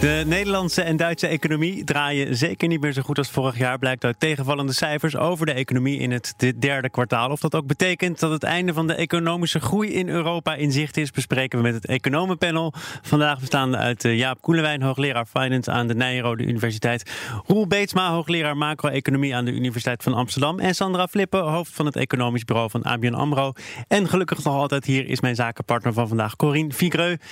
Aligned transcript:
De 0.00 0.22
Nederlandse 0.26 0.82
en 0.82 0.96
Duitse 0.96 1.26
economie 1.26 1.84
draaien 1.84 2.36
zeker 2.36 2.68
niet 2.68 2.80
meer 2.80 2.92
zo 2.92 3.02
goed 3.02 3.18
als 3.18 3.30
vorig 3.30 3.58
jaar, 3.58 3.78
blijkt 3.78 4.04
uit 4.04 4.20
tegenvallende 4.20 4.72
cijfers 4.72 5.16
over 5.16 5.46
de 5.46 5.52
economie 5.52 5.98
in 5.98 6.10
het 6.10 6.34
derde 6.58 6.90
kwartaal. 6.90 7.30
Of 7.30 7.40
dat 7.40 7.54
ook 7.54 7.66
betekent 7.66 8.20
dat 8.20 8.30
het 8.30 8.42
einde 8.42 8.72
van 8.72 8.86
de 8.86 8.94
economische 8.94 9.60
groei 9.60 9.92
in 9.92 10.08
Europa 10.08 10.54
in 10.54 10.72
zicht 10.72 10.96
is, 10.96 11.10
bespreken 11.10 11.58
we 11.58 11.64
met 11.64 11.74
het 11.74 11.86
economenpanel. 11.86 12.72
Vandaag 13.02 13.40
bestaande 13.40 13.76
uit 13.76 14.04
eh, 14.04 14.18
Jaap 14.18 14.42
Koelewijn, 14.42 14.82
hoogleraar 14.82 15.26
Finance 15.26 15.70
aan 15.70 15.86
de 15.86 15.94
Nijrode 15.94 16.44
Universiteit. 16.44 17.10
Roel 17.46 17.66
Beetsma, 17.66 18.10
hoogleraar 18.10 18.56
macro-economie 18.56 19.34
aan 19.34 19.44
de 19.44 19.52
Universiteit 19.52 20.02
van 20.02 20.14
Amsterdam. 20.14 20.58
En 20.58 20.74
Sandra 20.74 21.08
Flippen, 21.08 21.42
hoofd 21.42 21.72
van 21.72 21.86
het 21.86 21.96
economisch 21.96 22.44
bureau 22.44 22.70
van 22.70 22.82
ABN 22.82 23.14
AMRO. 23.14 23.52
En 23.88 24.08
gelukkig 24.08 24.44
nog 24.44 24.54
altijd 24.54 24.84
hier 24.84 25.08
is 25.08 25.20
mijn 25.20 25.34
zakenpartner 25.34 25.92
van 25.92 26.08
vandaag, 26.08 26.36
Corine 26.36 26.72
Vigreux, 26.72 27.22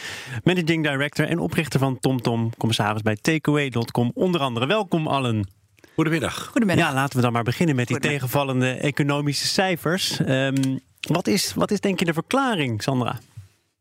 managing 0.45 0.85
director 0.91 1.27
en 1.27 1.39
oprichter 1.39 1.81
van 1.81 1.99
TomTom 1.99 2.51
commissaris 2.59 3.03
bij 3.03 3.17
Takeaway.com. 3.17 4.11
Onder 4.15 4.41
andere, 4.41 4.67
welkom 4.67 5.07
allen. 5.07 5.49
Goedemiddag. 5.95 6.47
Goedemiddag. 6.47 6.89
Ja, 6.89 6.95
laten 6.95 7.17
we 7.17 7.23
dan 7.23 7.33
maar 7.33 7.43
beginnen 7.43 7.77
met 7.77 7.89
die 7.89 7.99
tegenvallende 7.99 8.71
economische 8.71 9.47
cijfers. 9.47 10.19
Um, 10.19 10.81
wat, 11.01 11.27
is, 11.27 11.55
wat 11.55 11.71
is 11.71 11.81
denk 11.81 11.99
je 11.99 12.05
de 12.05 12.13
verklaring, 12.13 12.83
Sandra? 12.83 13.19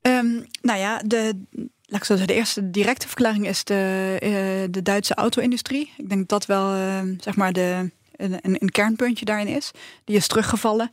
Um, 0.02 0.46
nou 0.62 0.80
ja, 0.80 1.02
de, 1.06 1.46
laat 1.86 2.00
ik 2.00 2.04
zo 2.04 2.16
zeggen, 2.16 2.28
de 2.28 2.34
eerste 2.34 2.70
directe 2.70 3.08
verklaring 3.08 3.48
is 3.48 3.64
de, 3.64 4.18
uh, 4.24 4.72
de 4.72 4.82
Duitse 4.82 5.14
auto-industrie. 5.14 5.94
Ik 5.98 6.10
denk 6.10 6.20
dat 6.20 6.30
dat 6.30 6.46
wel 6.46 6.76
uh, 6.76 7.00
zeg 7.20 7.36
maar 7.36 7.54
de, 7.54 7.92
een, 8.16 8.40
een, 8.42 8.70
kernpuntje 8.70 9.26
daarin 9.26 9.48
is. 9.48 9.72
Die 10.04 10.16
is 10.16 10.28
teruggevallen. 10.28 10.92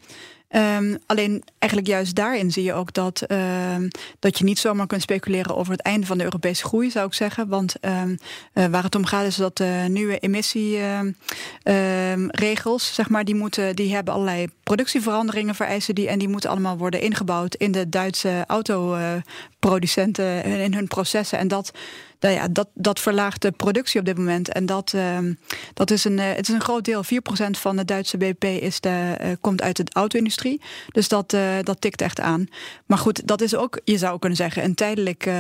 Um, 0.51 0.99
alleen 1.07 1.43
eigenlijk 1.59 1.93
juist 1.93 2.15
daarin 2.15 2.51
zie 2.51 2.63
je 2.63 2.73
ook 2.73 2.93
dat, 2.93 3.31
um, 3.31 3.89
dat 4.19 4.39
je 4.39 4.45
niet 4.45 4.59
zomaar 4.59 4.87
kunt 4.87 5.03
speculeren 5.03 5.57
over 5.57 5.73
het 5.73 5.81
einde 5.81 6.07
van 6.07 6.19
de 6.19 6.25
Europese 6.25 6.65
groei, 6.65 6.91
zou 6.91 7.07
ik 7.07 7.15
zeggen. 7.15 7.49
Want 7.49 7.75
um, 7.81 8.19
uh, 8.55 8.67
waar 8.67 8.83
het 8.83 8.95
om 8.95 9.05
gaat 9.05 9.27
is 9.27 9.37
dat 9.37 9.57
de 9.57 9.85
nieuwe 9.89 10.19
emissieregels, 10.19 12.95
zeg 12.95 13.09
maar, 13.09 13.25
die, 13.25 13.35
moeten, 13.35 13.77
die 13.77 13.95
hebben 13.95 14.15
allerlei 14.15 14.47
productieveranderingen 14.63 15.55
vereisen 15.55 15.95
die 15.95 16.09
en 16.09 16.19
die 16.19 16.29
moeten 16.29 16.51
allemaal 16.51 16.77
worden 16.77 17.01
ingebouwd 17.01 17.55
in 17.55 17.73
de 17.73 17.89
Duitse 17.89 18.45
autoproducenten 18.47 20.45
in 20.45 20.75
hun 20.75 20.89
processen. 20.89 21.39
En 21.39 21.49
dat 21.49 21.73
nou 22.25 22.37
ja, 22.37 22.49
dat, 22.49 22.69
dat 22.75 23.01
verlaagt 23.01 23.43
de 23.43 23.51
productie 23.51 24.01
op 24.01 24.07
dit 24.07 24.19
moment. 24.19 24.53
En 24.53 24.67
dat, 24.67 24.93
uh, 24.95 25.19
dat 25.75 25.91
is, 25.91 26.05
een, 26.05 26.19
uh, 26.19 26.25
het 26.27 26.49
is 26.49 26.55
een 26.55 26.61
groot 26.61 26.85
deel. 26.85 27.03
4% 27.05 27.07
van 27.51 27.77
de 27.77 27.85
Duitse 27.85 28.17
BP 28.17 28.45
is 28.45 28.81
de, 28.81 29.19
uh, 29.23 29.29
komt 29.41 29.63
uit 29.63 29.77
de 29.77 29.85
auto-industrie. 29.93 30.61
Dus 30.89 31.09
dat, 31.09 31.33
uh, 31.33 31.43
dat 31.63 31.81
tikt 31.81 32.01
echt 32.01 32.21
aan. 32.21 32.47
Maar 32.87 32.99
goed, 32.99 33.27
dat 33.27 33.41
is 33.41 33.57
ook, 33.57 33.81
je 33.85 33.99
zou 33.99 34.19
kunnen 34.19 34.39
zeggen, 34.39 34.65
een 34.65 34.75
tijdelijk 34.75 35.31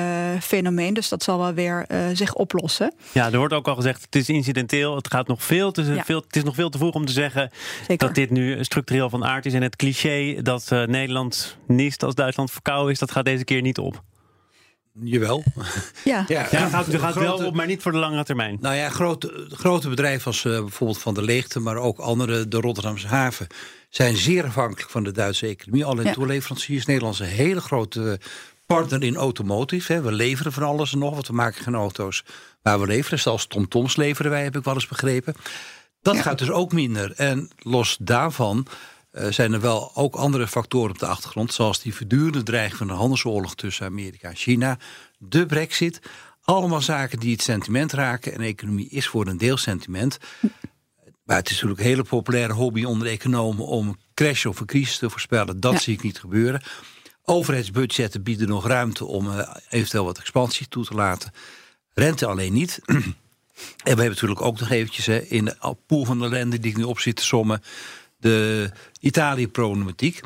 fenomeen. 0.40 0.94
Dus 0.94 1.08
dat 1.08 1.22
zal 1.22 1.38
wel 1.38 1.54
weer 1.54 1.86
zich 2.12 2.34
oplossen. 2.34 2.94
Ja, 3.12 3.32
er 3.32 3.38
wordt 3.38 3.54
ook 3.54 3.68
al 3.68 3.74
gezegd, 3.74 4.02
het 4.02 4.16
is 4.16 4.28
incidenteel. 4.28 4.96
Het, 4.96 5.10
gaat 5.10 5.26
nog 5.26 5.44
veel 5.44 5.72
te, 5.72 5.82
ja. 5.82 6.04
veel, 6.04 6.22
het 6.26 6.36
is 6.36 6.44
nog 6.44 6.54
veel 6.54 6.70
te 6.70 6.78
vroeg 6.78 6.94
om 6.94 7.04
te 7.04 7.12
zeggen 7.12 7.50
Zeker. 7.80 8.06
dat 8.06 8.14
dit 8.14 8.30
nu 8.30 8.64
structureel 8.64 9.10
van 9.10 9.24
aard 9.24 9.46
is. 9.46 9.54
En 9.54 9.62
het 9.62 9.76
cliché 9.76 10.42
dat 10.42 10.70
Nederland 10.70 11.56
niest 11.66 12.02
als 12.02 12.14
Duitsland 12.14 12.50
verkouden 12.50 12.92
is, 12.92 12.98
dat 12.98 13.10
gaat 13.10 13.24
deze 13.24 13.44
keer 13.44 13.60
niet 13.60 13.78
op. 13.78 14.02
Jawel. 15.00 15.44
Ja, 16.04 16.24
ja, 16.28 16.48
ja 16.50 16.68
gaat, 16.68 16.70
gaat 16.70 17.12
grote, 17.12 17.18
wel 17.18 17.46
op, 17.46 17.54
maar 17.54 17.66
niet 17.66 17.82
voor 17.82 17.92
de 17.92 17.98
lange 17.98 18.24
termijn. 18.24 18.58
Nou 18.60 18.74
ja, 18.74 18.88
grote, 18.88 19.46
grote 19.50 19.88
bedrijven 19.88 20.26
als 20.26 20.44
uh, 20.44 20.60
bijvoorbeeld 20.60 20.98
Van 20.98 21.14
de 21.14 21.22
Leegte, 21.22 21.60
maar 21.60 21.76
ook 21.76 21.98
andere, 21.98 22.48
de 22.48 22.60
Rotterdamse 22.60 23.06
haven, 23.06 23.46
zijn 23.88 24.16
zeer 24.16 24.44
afhankelijk 24.44 24.90
van 24.90 25.04
de 25.04 25.12
Duitse 25.12 25.46
economie. 25.46 25.84
Alleen 25.84 26.06
ja. 26.06 26.12
toeleveranciers, 26.12 26.86
Nederland 26.86 27.14
is 27.14 27.20
een 27.20 27.26
hele 27.26 27.60
grote 27.60 28.20
partner 28.66 29.02
in 29.02 29.16
automotive. 29.16 29.92
Hè. 29.92 30.00
We 30.00 30.12
leveren 30.12 30.52
van 30.52 30.62
alles 30.62 30.92
en 30.92 30.98
nog 30.98 31.14
wat. 31.14 31.26
We 31.26 31.32
maken 31.32 31.62
geen 31.62 31.74
auto's, 31.74 32.24
maar 32.62 32.80
we 32.80 32.86
leveren. 32.86 33.18
Zelfs 33.18 33.46
TomToms 33.46 33.96
leveren 33.96 34.30
wij, 34.30 34.42
heb 34.42 34.56
ik 34.56 34.64
wel 34.64 34.74
eens 34.74 34.88
begrepen. 34.88 35.34
Dat 36.02 36.14
ja. 36.14 36.22
gaat 36.22 36.38
dus 36.38 36.50
ook 36.50 36.72
minder. 36.72 37.12
En 37.12 37.50
los 37.58 37.96
daarvan 38.00 38.66
uh, 39.14 39.26
zijn 39.30 39.52
er 39.52 39.60
wel 39.60 39.90
ook 39.94 40.14
andere 40.14 40.48
factoren 40.48 40.90
op 40.90 40.98
de 40.98 41.06
achtergrond, 41.06 41.52
zoals 41.52 41.80
die 41.80 41.94
verdurende 41.94 42.42
dreiging 42.42 42.78
van 42.78 42.86
de 42.86 42.92
handelsoorlog 42.92 43.54
tussen 43.54 43.86
Amerika 43.86 44.28
en 44.28 44.36
China, 44.36 44.78
de 45.18 45.46
Brexit. 45.46 46.00
Allemaal 46.42 46.80
zaken 46.80 47.18
die 47.18 47.32
het 47.32 47.42
sentiment 47.42 47.92
raken. 47.92 48.32
En 48.32 48.40
economie 48.40 48.88
is 48.88 49.06
voor 49.06 49.26
een 49.26 49.38
deel 49.38 49.56
sentiment. 49.56 50.18
Maar 51.24 51.36
het 51.36 51.46
is 51.46 51.52
natuurlijk 51.52 51.80
een 51.80 51.86
hele 51.86 52.02
populaire 52.02 52.52
hobby 52.52 52.84
onder 52.84 53.08
economen 53.08 53.66
om 53.66 53.88
een 53.88 53.98
crash 54.14 54.44
of 54.46 54.60
een 54.60 54.66
crisis 54.66 54.98
te 54.98 55.10
voorspellen. 55.10 55.60
Dat 55.60 55.72
ja. 55.72 55.78
zie 55.78 55.94
ik 55.94 56.02
niet 56.02 56.18
gebeuren. 56.18 56.62
Overheidsbudgetten 57.22 58.22
bieden 58.22 58.48
nog 58.48 58.66
ruimte 58.66 59.04
om 59.04 59.26
uh, 59.26 59.54
eventueel 59.68 60.04
wat 60.04 60.18
expansie 60.18 60.68
toe 60.68 60.84
te 60.84 60.94
laten. 60.94 61.32
Rente 61.94 62.26
alleen 62.26 62.52
niet. 62.52 62.80
en 62.86 62.94
we 63.82 63.84
hebben 63.84 64.08
natuurlijk 64.08 64.42
ook 64.42 64.60
nog 64.60 64.70
eventjes 64.70 65.06
hè, 65.06 65.18
in 65.18 65.44
de 65.44 65.76
pool 65.86 66.04
van 66.04 66.18
de 66.18 66.28
landen 66.28 66.60
die 66.60 66.70
ik 66.70 66.76
nu 66.76 66.82
op 66.82 66.98
zit 66.98 67.16
te 67.16 67.24
sommen 67.24 67.62
de 68.18 68.70
Italië-problematiek. 69.00 70.20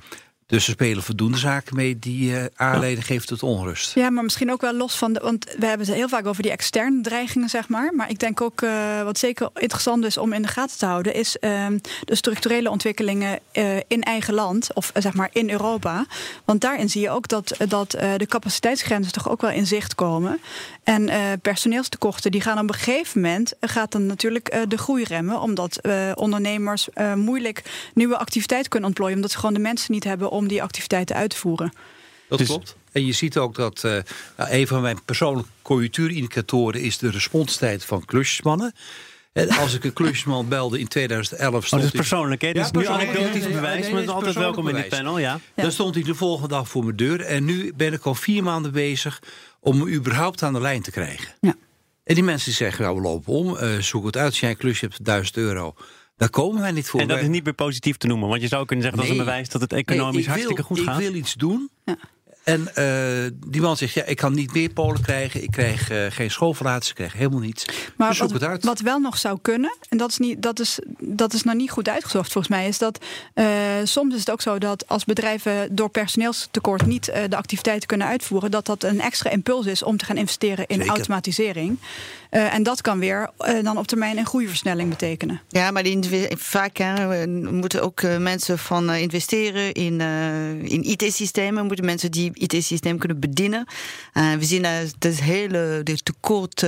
Dus 0.49 0.67
er 0.67 0.73
spelen 0.73 1.03
voldoende 1.03 1.39
zaken 1.39 1.77
mee 1.77 1.99
die 1.99 2.31
uh, 2.31 2.45
aanleiding 2.55 3.07
geven 3.07 3.27
tot 3.27 3.43
onrust. 3.43 3.95
Ja, 3.95 4.11
maar 4.11 4.23
misschien 4.23 4.53
ook 4.53 4.61
wel 4.61 4.75
los 4.75 4.97
van 4.97 5.13
de. 5.13 5.21
Want 5.21 5.45
we 5.45 5.67
hebben 5.67 5.87
het 5.87 5.97
heel 5.97 6.09
vaak 6.09 6.27
over 6.27 6.43
die 6.43 6.53
externe 6.53 7.01
dreigingen, 7.01 7.49
zeg 7.49 7.69
maar. 7.69 7.95
Maar 7.95 8.11
ik 8.11 8.19
denk 8.19 8.41
ook 8.41 8.61
uh, 8.61 9.03
wat 9.03 9.19
zeker 9.19 9.51
interessant 9.55 10.05
is 10.05 10.19
om 10.19 10.33
in 10.33 10.43
de 10.43 10.49
gaten 10.49 10.79
te 10.79 10.87
houden, 10.87 11.15
is 11.15 11.37
uh, 11.41 11.67
de 12.05 12.15
structurele 12.15 12.71
ontwikkelingen 12.71 13.39
uh, 13.53 13.77
in 13.77 14.03
eigen 14.03 14.35
land, 14.35 14.75
of 14.75 14.91
zeg 14.95 15.15
maar 15.15 15.29
in 15.33 15.51
Europa. 15.51 16.07
Want 16.45 16.61
daarin 16.61 16.91
zie 16.91 17.01
je 17.01 17.11
ook 17.11 17.29
dat, 17.29 17.57
dat 17.69 17.91
de 17.91 18.27
capaciteitsgrenzen 18.29 19.13
toch 19.13 19.29
ook 19.29 19.41
wel 19.41 19.51
in 19.51 19.67
zicht 19.67 19.95
komen. 19.95 20.41
En 20.85 21.11
personeelstekorten 21.43 22.31
die 22.31 22.41
gaan 22.41 22.59
op 22.59 22.69
een 22.69 22.75
gegeven 22.75 23.21
moment 23.21 23.53
gaat 23.61 23.93
dan 23.93 24.07
natuurlijk 24.07 24.65
de 24.69 24.79
groei 24.79 25.05
remmen, 25.05 25.41
omdat 25.41 25.81
ondernemers 26.15 26.89
moeilijk 27.15 27.63
nieuwe 27.95 28.19
activiteit 28.19 28.69
kunnen 28.69 28.89
ontplooien, 28.89 29.17
omdat 29.17 29.31
ze 29.31 29.39
gewoon 29.39 29.55
de 29.55 29.61
mensen 29.61 29.93
niet 29.93 30.05
hebben 30.05 30.31
om 30.39 30.49
die 30.49 30.63
activiteiten 30.63 31.17
uit 31.17 31.31
te 31.31 31.37
voeren. 31.37 31.73
Dat 32.29 32.39
dus... 32.39 32.49
klopt. 32.49 32.77
En 32.93 33.07
je 33.07 33.13
ziet 33.13 33.37
ook 33.37 33.55
dat 33.55 33.83
uh, 33.85 33.99
een 34.37 34.67
van 34.67 34.83
mijn 34.83 35.05
persoonlijke 35.05 35.51
conjunctuurindicatoren 35.63 36.81
is 36.81 36.99
de 36.99 37.11
responstijd 37.11 37.85
van 37.85 38.05
klusjesmannen. 38.05 38.75
En 39.33 39.51
als 39.51 39.75
ik 39.75 39.85
een 39.85 39.93
klusjesman 39.93 40.49
belde 40.49 40.79
in 40.79 40.89
2011. 40.89 41.67
Stond 41.67 41.83
oh, 41.83 41.89
dat 41.89 41.95
is 41.95 42.09
persoonlijk, 42.09 42.43
hè? 42.43 42.49
Ja, 42.49 42.65
is 42.65 42.71
nu 42.71 42.87
anekdotisch 42.87 43.43
nee, 43.43 43.53
bewijs, 43.53 43.85
nee, 43.85 43.95
nee, 43.95 44.05
maar 44.05 44.15
altijd 44.15 44.35
welkom 44.35 44.65
bewijs. 44.65 44.85
in 44.85 44.91
dit 44.91 44.99
panel. 44.99 45.19
Ja. 45.19 45.41
ja. 45.55 45.63
Dan 45.63 45.73
stond 45.73 45.95
hij 45.95 46.05
de 46.05 46.15
volgende 46.15 46.49
dag 46.49 46.69
voor 46.69 46.85
mijn 46.85 46.97
deur. 46.97 47.21
En 47.21 47.45
nu 47.45 47.73
ben 47.77 47.93
ik 47.93 48.05
al 48.05 48.15
vier 48.15 48.43
maanden 48.43 48.73
bezig 48.73 49.23
om 49.61 49.79
me 49.79 49.91
überhaupt 49.91 50.43
aan 50.43 50.53
de 50.53 50.61
lijn 50.61 50.83
te 50.83 50.91
krijgen. 50.91 51.35
Ja. 51.41 51.55
En 52.05 52.15
die 52.15 52.25
mensen 52.25 52.53
zeggen, 52.53 52.85
nou, 52.85 52.97
we 52.97 53.03
lopen 53.03 53.33
om, 53.33 53.57
uh, 53.57 53.79
zoek 53.79 54.05
het 54.07 54.17
uit. 54.17 54.27
Als 54.27 54.41
jij 54.41 54.51
een 54.51 54.57
klusje 54.57 54.85
hebt, 54.85 55.05
1000 55.05 55.37
euro. 55.37 55.75
Daar 56.19 56.31
komen 56.31 56.61
wij 56.61 56.71
niet 56.71 56.89
voor. 56.89 57.01
En 57.01 57.09
dat 57.09 57.21
is 57.21 57.29
niet 57.29 57.45
meer 57.45 57.55
positief 57.55 57.97
te 57.97 58.07
noemen. 58.07 58.29
Want 58.29 58.41
je 58.41 58.49
zou 58.49 58.65
kunnen 58.65 58.85
zeggen 58.85 59.03
nee. 59.03 59.11
dat 59.11 59.19
is 59.19 59.27
een 59.27 59.33
bewijs 59.33 59.49
dat 59.49 59.61
het 59.61 59.73
economisch 59.73 60.27
nee, 60.27 60.29
hartstikke 60.29 60.63
goed 60.63 60.81
gaat. 60.81 61.01
Ik 61.01 61.07
wil 61.07 61.15
iets 61.15 61.35
doen. 61.35 61.71
Ja. 61.85 61.97
En 62.49 62.69
uh, 62.79 63.31
die 63.47 63.61
man 63.61 63.77
zegt, 63.77 63.95
ja, 63.95 64.05
ik 64.05 64.17
kan 64.17 64.35
niet 64.35 64.53
meer 64.53 64.69
Polen 64.69 65.03
krijgen. 65.03 65.43
Ik 65.43 65.51
krijg 65.51 65.91
uh, 65.91 66.07
geen 66.09 66.31
schoolverlaters, 66.31 66.89
ik 66.89 66.95
krijg 66.95 67.13
helemaal 67.13 67.41
niets. 67.41 67.65
Maar 67.97 68.09
dus 68.09 68.19
wat, 68.19 68.31
het 68.31 68.45
uit. 68.45 68.65
wat 68.65 68.81
wel 68.81 68.99
nog 68.99 69.19
zou 69.19 69.39
kunnen, 69.43 69.77
en 69.89 69.97
dat 69.99 70.11
is, 70.11 70.19
niet, 70.19 70.43
dat 70.43 70.61
is, 70.61 70.79
dat 70.99 71.33
is 71.33 71.43
nog 71.43 71.55
niet 71.55 71.71
goed 71.71 71.89
uitgezocht 71.89 72.33
volgens 72.33 72.55
mij... 72.55 72.69
is 72.69 72.79
dat 72.79 73.05
uh, 73.35 73.47
soms 73.85 74.15
is 74.15 74.21
het 74.21 74.31
ook 74.31 74.41
zo 74.41 74.59
dat 74.59 74.89
als 74.89 75.05
bedrijven 75.05 75.75
door 75.75 75.91
personeelstekort... 75.91 76.87
niet 76.87 77.05
de 77.29 77.37
activiteiten 77.37 77.89
kunnen 77.89 78.07
uitvoeren... 78.07 78.51
dat 78.51 78.67
dat 78.67 78.83
een 78.83 79.01
extra 79.01 79.31
impuls 79.31 79.67
is 79.67 79.83
om 79.83 79.97
te 79.97 80.05
gaan 80.05 80.17
investeren 80.17 80.67
in 80.67 80.77
Zeker. 80.77 80.95
automatisering. 80.95 81.79
En 82.31 82.63
dat 82.63 82.81
kan 82.81 82.99
weer 82.99 83.31
dan 83.63 83.79
op 83.79 83.87
termijn 83.87 84.19
een 84.19 84.27
groeiversnelling 84.27 84.89
betekenen. 84.91 85.41
Ja, 85.49 85.71
maar 85.71 85.83
die, 85.83 86.29
vaak 86.37 86.77
hè, 86.77 87.27
moeten 87.27 87.83
ook 87.83 88.03
mensen 88.19 88.59
van 88.59 88.91
investeren 88.93 89.73
in, 89.73 90.01
in 90.63 90.83
IT-systemen... 90.83 91.67
moeten 91.67 91.85
mensen 91.85 92.11
die 92.11 92.31
IT-systeem 92.35 92.99
kunnen 92.99 93.21
bedienen. 93.21 93.67
We 94.13 94.45
zien 94.45 94.63
dat 94.63 94.95
het 94.99 95.23
hele 95.23 95.81
de 95.83 95.97
tekort 96.03 96.63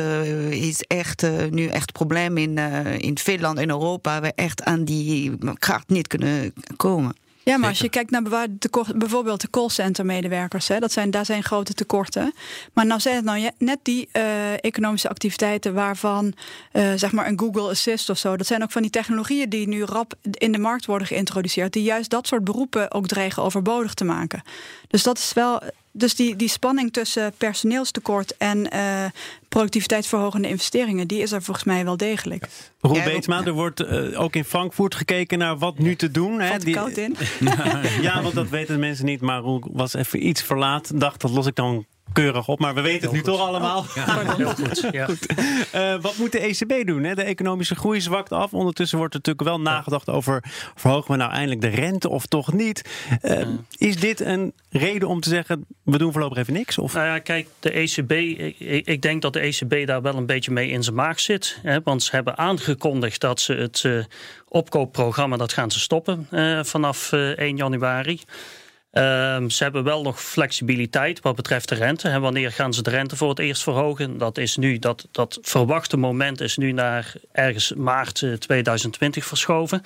is 0.50 0.80
echt 0.80 1.26
nu 1.50 1.66
echt 1.66 1.88
een 1.88 1.92
probleem 1.92 2.36
in, 2.36 2.58
in 2.98 3.16
landen 3.40 3.62
in 3.62 3.70
Europa. 3.70 4.10
Waar 4.10 4.20
we 4.20 4.32
echt 4.34 4.62
aan 4.62 4.84
die 4.84 5.32
kracht 5.58 5.88
niet 5.88 6.06
kunnen 6.06 6.52
komen. 6.76 7.14
Ja, 7.50 7.56
maar 7.56 7.68
als 7.68 7.78
je 7.78 7.88
kijkt 7.88 8.10
naar 8.10 8.48
bijvoorbeeld 8.96 9.40
de 9.40 9.50
callcenter-medewerkers, 9.50 10.66
dat 10.66 10.92
zijn, 10.92 11.10
daar 11.10 11.24
zijn 11.24 11.42
grote 11.42 11.74
tekorten. 11.74 12.32
Maar 12.72 12.86
nou 12.86 13.00
zijn 13.00 13.16
het 13.16 13.24
nou 13.24 13.50
net 13.58 13.78
die 13.82 14.08
uh, 14.12 14.64
economische 14.64 15.08
activiteiten 15.08 15.74
waarvan 15.74 16.34
uh, 16.72 16.92
zeg 16.96 17.12
maar 17.12 17.26
een 17.26 17.38
Google 17.38 17.70
Assist 17.70 18.10
of 18.10 18.18
zo, 18.18 18.36
dat 18.36 18.46
zijn 18.46 18.62
ook 18.62 18.70
van 18.70 18.82
die 18.82 18.90
technologieën 18.90 19.48
die 19.48 19.68
nu 19.68 19.84
rap 19.84 20.14
in 20.32 20.52
de 20.52 20.58
markt 20.58 20.86
worden 20.86 21.06
geïntroduceerd, 21.06 21.72
die 21.72 21.82
juist 21.82 22.10
dat 22.10 22.26
soort 22.26 22.44
beroepen 22.44 22.92
ook 22.92 23.06
dreigen 23.06 23.42
overbodig 23.42 23.94
te 23.94 24.04
maken. 24.04 24.42
Dus 24.88 25.02
dat 25.02 25.18
is 25.18 25.32
wel 25.32 25.62
dus 25.92 26.14
die, 26.14 26.36
die 26.36 26.48
spanning 26.48 26.92
tussen 26.92 27.32
personeelstekort 27.36 28.36
en 28.36 28.74
uh, 28.74 29.04
productiviteitsverhogende 29.48 30.48
investeringen, 30.48 31.08
die 31.08 31.22
is 31.22 31.32
er 31.32 31.42
volgens 31.42 31.66
mij 31.66 31.84
wel 31.84 31.96
degelijk. 31.96 32.46
Roel 32.80 32.96
ja, 32.96 33.04
Beetsma, 33.04 33.44
er 33.44 33.52
wordt 33.52 33.80
uh, 33.80 34.20
ook 34.20 34.36
in 34.36 34.44
Frankfurt 34.44 34.94
gekeken 34.94 35.38
naar 35.38 35.58
wat 35.58 35.78
nu 35.78 35.96
te 35.96 36.10
doen. 36.10 36.40
Hè? 36.40 36.58
Die, 36.58 36.74
koud 36.74 36.96
in. 36.96 37.16
ja, 38.02 38.22
want 38.22 38.34
dat 38.34 38.48
weten 38.48 38.78
mensen 38.78 39.04
niet. 39.04 39.20
Maar 39.20 39.40
Roel 39.40 39.62
was 39.72 39.94
even 39.94 40.26
iets 40.26 40.42
verlaat. 40.42 41.00
Dacht, 41.00 41.20
dat 41.20 41.30
los 41.30 41.46
ik 41.46 41.54
dan 41.54 41.86
keurig 42.12 42.48
op, 42.48 42.58
maar 42.58 42.74
we 42.74 42.80
weten 42.80 43.02
het 43.02 43.12
nu 43.12 43.22
toch 43.22 43.40
allemaal. 43.40 43.84
Ja, 43.94 44.24
heel 44.36 44.48
goed. 44.48 44.88
Ja. 44.90 45.04
goed. 45.04 45.26
Uh, 45.74 46.00
wat 46.00 46.16
moet 46.16 46.32
de 46.32 46.38
ECB 46.38 46.86
doen? 46.86 47.04
Hè? 47.04 47.14
De 47.14 47.22
economische 47.22 47.74
groei 47.74 48.00
zwakt 48.00 48.32
af. 48.32 48.52
Ondertussen 48.52 48.98
wordt 48.98 49.14
er 49.14 49.20
natuurlijk 49.24 49.48
wel 49.48 49.60
nagedacht 49.60 50.08
over... 50.08 50.44
verhogen 50.74 51.10
we 51.10 51.16
nou 51.16 51.32
eindelijk 51.32 51.60
de 51.60 51.68
rente 51.68 52.08
of 52.08 52.26
toch 52.26 52.52
niet? 52.52 52.90
Uh, 53.22 53.46
is 53.76 53.96
dit 53.96 54.20
een 54.20 54.52
reden 54.70 55.08
om 55.08 55.20
te 55.20 55.28
zeggen... 55.28 55.66
we 55.82 55.98
doen 55.98 56.12
voorlopig 56.12 56.38
even 56.38 56.52
niks? 56.52 56.78
Of? 56.78 56.94
Nou 56.94 57.06
ja, 57.06 57.18
kijk, 57.18 57.48
de 57.60 57.70
ECB... 57.70 58.12
Ik, 58.12 58.86
ik 58.86 59.02
denk 59.02 59.22
dat 59.22 59.32
de 59.32 59.40
ECB 59.40 59.86
daar 59.86 60.02
wel 60.02 60.14
een 60.14 60.26
beetje 60.26 60.50
mee 60.50 60.68
in 60.68 60.82
zijn 60.82 60.96
maag 60.96 61.20
zit. 61.20 61.58
Hè? 61.62 61.78
Want 61.84 62.02
ze 62.02 62.10
hebben 62.10 62.38
aangekondigd 62.38 63.20
dat 63.20 63.40
ze 63.40 63.54
het 63.54 63.82
uh, 63.86 64.04
opkoopprogramma... 64.48 65.36
dat 65.36 65.52
gaan 65.52 65.70
ze 65.70 65.80
stoppen 65.80 66.28
vanaf 66.62 67.12
1 67.12 67.56
januari... 67.56 68.20
Um, 68.92 69.50
ze 69.50 69.62
hebben 69.62 69.84
wel 69.84 70.02
nog 70.02 70.22
flexibiliteit 70.22 71.20
wat 71.20 71.36
betreft 71.36 71.68
de 71.68 71.74
rente. 71.74 72.08
En 72.08 72.20
wanneer 72.20 72.52
gaan 72.52 72.74
ze 72.74 72.82
de 72.82 72.90
rente 72.90 73.16
voor 73.16 73.28
het 73.28 73.38
eerst 73.38 73.62
verhogen? 73.62 74.18
Dat 74.18 74.38
is 74.38 74.56
nu 74.56 74.78
dat, 74.78 75.08
dat 75.10 75.38
verwachte 75.42 75.96
moment 75.96 76.40
is 76.40 76.56
nu 76.56 76.72
naar 76.72 77.14
ergens 77.32 77.74
maart 77.74 78.24
2020 78.38 79.22
eh, 79.22 79.28
verschoven. 79.28 79.82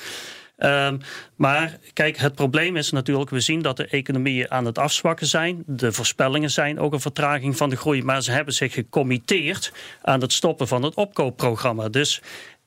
Um, 0.59 1.01
maar 1.37 1.79
kijk, 1.93 2.17
het 2.17 2.35
probleem 2.35 2.77
is 2.77 2.91
natuurlijk, 2.91 3.31
we 3.31 3.41
zien 3.41 3.62
dat 3.62 3.77
de 3.77 3.87
economieën 3.87 4.51
aan 4.51 4.65
het 4.65 4.79
afzwakken 4.79 5.27
zijn. 5.27 5.62
De 5.67 5.93
voorspellingen 5.93 6.51
zijn 6.51 6.79
ook 6.79 6.93
een 6.93 7.01
vertraging 7.01 7.56
van 7.56 7.71
de 7.71 7.77
groei. 7.77 8.03
Maar 8.03 8.23
ze 8.23 8.31
hebben 8.31 8.55
zich 8.55 8.73
gecommitteerd 8.73 9.73
aan 10.03 10.21
het 10.21 10.33
stoppen 10.33 10.69
van 10.69 10.83
het 10.83 10.95
opkoopprogramma. 10.95 11.89
Dus 11.89 12.23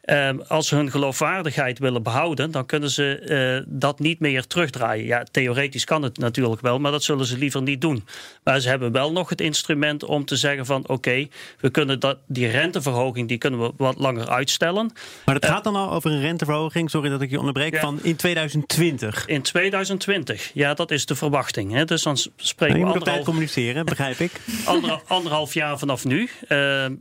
Ehm, 0.08 0.40
als 0.48 0.68
ze 0.68 0.76
hun 0.76 0.92
geloofwaardigheid 0.92 1.80
willen 1.80 2.04
behouden, 2.04 2.52
dan 2.52 2.66
kunnen 2.66 2.90
ze 2.90 3.20
eh, 3.20 3.66
dat 3.68 4.00
niet 4.00 4.20
meer 4.20 4.48
terugdraaien. 4.48 5.06
Ja, 5.06 5.24
theoretisch 5.32 5.84
kan 5.84 6.04
het 6.04 6.18
natuurlijk 6.18 6.62
wel, 6.62 6.80
maar 6.80 6.92
dat 6.92 7.04
zullen 7.04 7.26
ze 7.26 7.38
liever 7.38 7.62
niet 7.62 7.82
doen. 7.82 8.06
Maar 8.44 8.60
ze 8.60 8.70
hebben 8.70 8.92
wel 8.92 9.12
nog 9.12 9.30
het 9.30 9.42
instrument 9.42 10.04
om 10.04 10.26
te 10.26 10.36
zeggen 10.36 10.66
van 10.66 10.88
oké, 10.88 11.28
we 11.60 11.70
kunnen 11.70 12.00
dat, 12.00 12.18
die 12.28 12.48
renteverhoging 12.48 13.28
die 13.28 13.38
kunnen 13.38 13.60
we 13.60 13.72
wat 13.78 13.98
langer 13.98 14.30
uitstellen. 14.30 14.92
Maar 15.26 15.36
het 15.36 15.46
gaat 15.46 15.64
dan 15.64 15.76
al 15.76 15.92
over 15.92 16.12
een 16.12 16.22
renteverhoging, 16.22 16.90
sorry 16.90 17.10
dat 17.10 17.22
ik 17.22 17.30
je 17.30 17.40
onderbreek, 17.40 17.78
van 17.78 18.00
in 18.04 18.16
2020. 18.16 19.26
In 19.26 19.42
2020, 19.42 20.52
ja, 20.54 20.74
dat 20.74 20.92
is 20.92 21.06
de 21.06 21.16
verwachting. 21.16 21.72
Hè. 21.72 21.86
Dus 21.86 22.04
dan 22.04 22.18
spreken 22.36 22.76
we. 22.76 22.80
Je 22.80 22.86
moet 22.86 22.94
anderhalf... 22.94 23.26
communiceren, 23.26 23.86
begrijp 23.86 24.20
ik. 24.20 24.32
Ander, 24.66 25.02
anderhalf 25.08 25.54
jaar 25.54 25.80
vanaf 25.80 26.06
nu. 26.06 26.30
Ehm, 26.48 26.94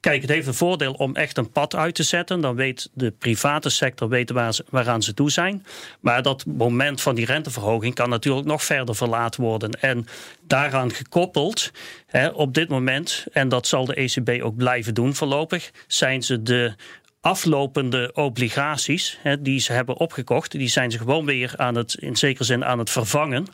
kijk, 0.00 0.20
het 0.20 0.30
heeft 0.30 0.46
een 0.46 0.54
voordeel 0.54 0.92
om 0.92 1.16
echt 1.16 1.38
een 1.38 1.50
pad 1.50 1.74
uit 1.74 1.94
te 1.94 2.02
zetten 2.02 2.42
dan 2.44 2.56
weet 2.56 2.90
de 2.94 3.10
private 3.10 3.70
sector 3.70 4.08
weten 4.08 4.34
waar 4.34 4.54
ze, 4.54 4.64
waaraan 4.70 5.02
ze 5.02 5.14
toe 5.14 5.30
zijn. 5.30 5.66
Maar 6.00 6.22
dat 6.22 6.46
moment 6.46 7.00
van 7.00 7.14
die 7.14 7.26
renteverhoging 7.26 7.94
kan 7.94 8.08
natuurlijk 8.08 8.46
nog 8.46 8.64
verder 8.64 8.96
verlaat 8.96 9.36
worden. 9.36 9.70
En 9.70 10.06
daaraan 10.46 10.92
gekoppeld, 10.92 11.70
hè, 12.06 12.28
op 12.28 12.54
dit 12.54 12.68
moment, 12.68 13.26
en 13.32 13.48
dat 13.48 13.66
zal 13.66 13.84
de 13.84 13.94
ECB 13.94 14.42
ook 14.42 14.56
blijven 14.56 14.94
doen 14.94 15.14
voorlopig, 15.14 15.70
zijn 15.86 16.22
ze 16.22 16.42
de 16.42 16.74
aflopende 17.20 18.10
obligaties 18.14 19.18
hè, 19.22 19.42
die 19.42 19.60
ze 19.60 19.72
hebben 19.72 19.96
opgekocht, 19.96 20.50
die 20.50 20.68
zijn 20.68 20.90
ze 20.90 20.98
gewoon 20.98 21.24
weer 21.24 21.52
aan 21.56 21.74
het, 21.74 21.94
in 21.94 22.16
zekere 22.16 22.44
zin 22.44 22.64
aan 22.64 22.78
het 22.78 22.90
vervangen. 22.90 23.46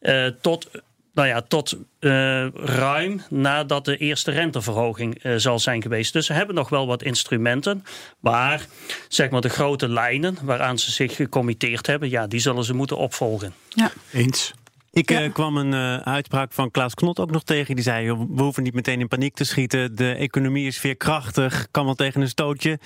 Uh, 0.00 0.26
tot 0.40 0.70
nou 1.14 1.28
ja, 1.28 1.42
tot 1.42 1.76
uh, 2.00 2.46
ruim 2.52 3.22
nadat 3.30 3.84
de 3.84 3.96
eerste 3.96 4.30
renteverhoging 4.30 5.24
uh, 5.24 5.34
zal 5.36 5.58
zijn 5.58 5.82
geweest. 5.82 6.12
Dus 6.12 6.26
ze 6.26 6.32
hebben 6.32 6.54
nog 6.54 6.68
wel 6.68 6.86
wat 6.86 7.02
instrumenten. 7.02 7.84
Maar 8.20 8.66
zeg 9.08 9.30
maar 9.30 9.40
de 9.40 9.48
grote 9.48 9.88
lijnen 9.88 10.38
waaraan 10.42 10.78
ze 10.78 10.90
zich 10.90 11.16
gecommitteerd 11.16 11.86
hebben, 11.86 12.10
ja, 12.10 12.26
die 12.26 12.40
zullen 12.40 12.64
ze 12.64 12.74
moeten 12.74 12.96
opvolgen. 12.96 13.54
Ja. 13.68 13.92
Eens. 14.12 14.52
Ik 14.92 15.10
ja. 15.10 15.22
uh, 15.22 15.32
kwam 15.32 15.56
een 15.56 15.72
uh, 15.72 15.96
uitspraak 15.96 16.52
van 16.52 16.70
Klaas 16.70 16.94
Knot 16.94 17.18
ook 17.18 17.30
nog 17.30 17.44
tegen. 17.44 17.74
Die 17.74 17.84
zei: 17.84 18.12
We 18.12 18.42
hoeven 18.42 18.62
niet 18.62 18.74
meteen 18.74 19.00
in 19.00 19.08
paniek 19.08 19.34
te 19.34 19.44
schieten. 19.44 19.96
De 19.96 20.14
economie 20.14 20.66
is 20.66 20.78
veerkrachtig, 20.78 21.68
kan 21.70 21.84
wel 21.84 21.94
tegen 21.94 22.20
een 22.20 22.28
stootje. 22.28 22.78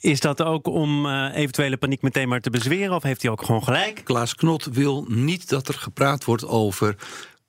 Is 0.00 0.20
dat 0.20 0.42
ook 0.42 0.66
om 0.66 1.06
uh, 1.06 1.30
eventuele 1.34 1.76
paniek 1.76 2.02
meteen 2.02 2.28
maar 2.28 2.40
te 2.40 2.50
bezweren? 2.50 2.94
Of 2.94 3.02
heeft 3.02 3.22
hij 3.22 3.30
ook 3.30 3.44
gewoon 3.44 3.64
gelijk? 3.64 4.00
Klaas 4.04 4.34
Knot 4.34 4.64
wil 4.64 5.04
niet 5.08 5.48
dat 5.48 5.68
er 5.68 5.74
gepraat 5.74 6.24
wordt 6.24 6.46
over 6.46 6.96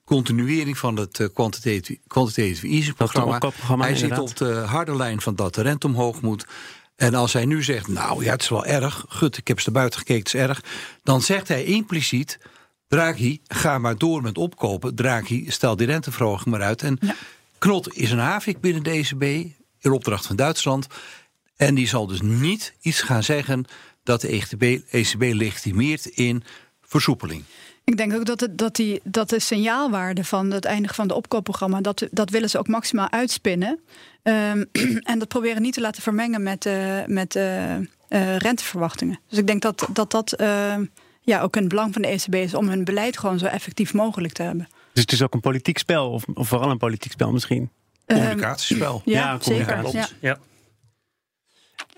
continuering 0.06 0.78
van 0.78 0.96
het 0.96 1.30
quantitative, 1.32 2.00
quantitative 2.06 2.66
easing-programma. 2.66 3.40
Hij 3.78 3.96
zit 3.96 4.18
op 4.18 4.36
de 4.36 4.52
harde 4.54 4.96
lijn 4.96 5.20
van 5.20 5.34
dat 5.34 5.54
de 5.54 5.62
rente 5.62 5.86
omhoog 5.86 6.20
moet. 6.20 6.46
En 6.96 7.14
als 7.14 7.32
hij 7.32 7.44
nu 7.44 7.62
zegt, 7.62 7.88
nou 7.88 8.24
ja, 8.24 8.30
het 8.30 8.42
is 8.42 8.48
wel 8.48 8.64
erg. 8.64 9.04
Gut, 9.08 9.36
ik 9.36 9.48
heb 9.48 9.56
naar 9.64 9.74
buiten 9.74 9.98
gekeken, 9.98 10.22
het 10.22 10.34
is 10.34 10.40
erg. 10.40 10.62
Dan 11.02 11.22
zegt 11.22 11.48
hij 11.48 11.64
impliciet, 11.64 12.38
Draghi, 12.88 13.40
ga 13.46 13.78
maar 13.78 13.98
door 13.98 14.22
met 14.22 14.38
opkopen. 14.38 14.94
Draghi, 14.94 15.50
stel 15.50 15.76
die 15.76 15.86
renteverhoging 15.86 16.46
maar 16.46 16.62
uit. 16.62 16.82
En 16.82 16.98
Knot 17.58 17.94
is 17.94 18.10
een 18.10 18.18
havik 18.18 18.60
binnen 18.60 18.82
de 18.82 18.90
ECB, 18.90 19.22
in 19.80 19.90
opdracht 19.90 20.26
van 20.26 20.36
Duitsland. 20.36 20.86
En 21.56 21.74
die 21.74 21.88
zal 21.88 22.06
dus 22.06 22.20
niet 22.20 22.74
iets 22.80 23.00
gaan 23.00 23.22
zeggen 23.22 23.64
dat 24.02 24.20
de 24.20 24.28
ECB, 24.28 24.82
ECB 24.90 25.20
legitimeert 25.20 26.06
in 26.06 26.42
versoepeling. 26.82 27.44
Ik 27.86 27.96
denk 27.96 28.14
ook 28.14 28.24
dat, 28.24 28.40
het, 28.40 28.58
dat, 28.58 28.76
die, 28.76 29.00
dat 29.04 29.28
de 29.28 29.40
signaalwaarde 29.40 30.24
van 30.24 30.50
het 30.50 30.64
eindigen 30.64 30.94
van 30.94 31.06
het 31.06 31.16
opkoopprogramma, 31.16 31.80
dat, 31.80 32.08
dat 32.10 32.30
willen 32.30 32.50
ze 32.50 32.58
ook 32.58 32.68
maximaal 32.68 33.10
uitspinnen. 33.10 33.80
Um, 34.22 34.66
en 35.10 35.18
dat 35.18 35.28
proberen 35.28 35.62
niet 35.62 35.74
te 35.74 35.80
laten 35.80 36.02
vermengen 36.02 36.42
met, 36.42 36.66
uh, 36.66 37.04
met 37.06 37.36
uh, 37.36 37.76
uh, 37.76 38.36
renteverwachtingen. 38.36 39.20
Dus 39.28 39.38
ik 39.38 39.46
denk 39.46 39.62
dat 39.62 39.88
dat, 39.92 40.10
dat 40.10 40.32
ehm, 40.32 40.84
ja, 41.20 41.40
ook 41.40 41.56
een 41.56 41.68
belang 41.68 41.92
van 41.92 42.02
de 42.02 42.08
ECB 42.08 42.34
is 42.34 42.54
om 42.54 42.68
hun 42.68 42.84
beleid 42.84 43.18
gewoon 43.18 43.38
zo 43.38 43.46
effectief 43.46 43.94
mogelijk 43.94 44.32
te 44.32 44.42
hebben. 44.42 44.68
Dus 44.92 45.02
het 45.02 45.12
is 45.12 45.22
ook 45.22 45.34
een 45.34 45.40
politiek 45.40 45.78
spel, 45.78 46.10
of, 46.10 46.24
of 46.34 46.48
vooral 46.48 46.70
een 46.70 46.78
politiek 46.78 47.12
spel 47.12 47.32
misschien? 47.32 47.70
Communicatiespel. 48.06 49.02
ja, 49.04 49.18
ja, 49.18 49.38
zeker. 49.40 49.92
Ja. 49.92 50.08
ja. 50.20 50.38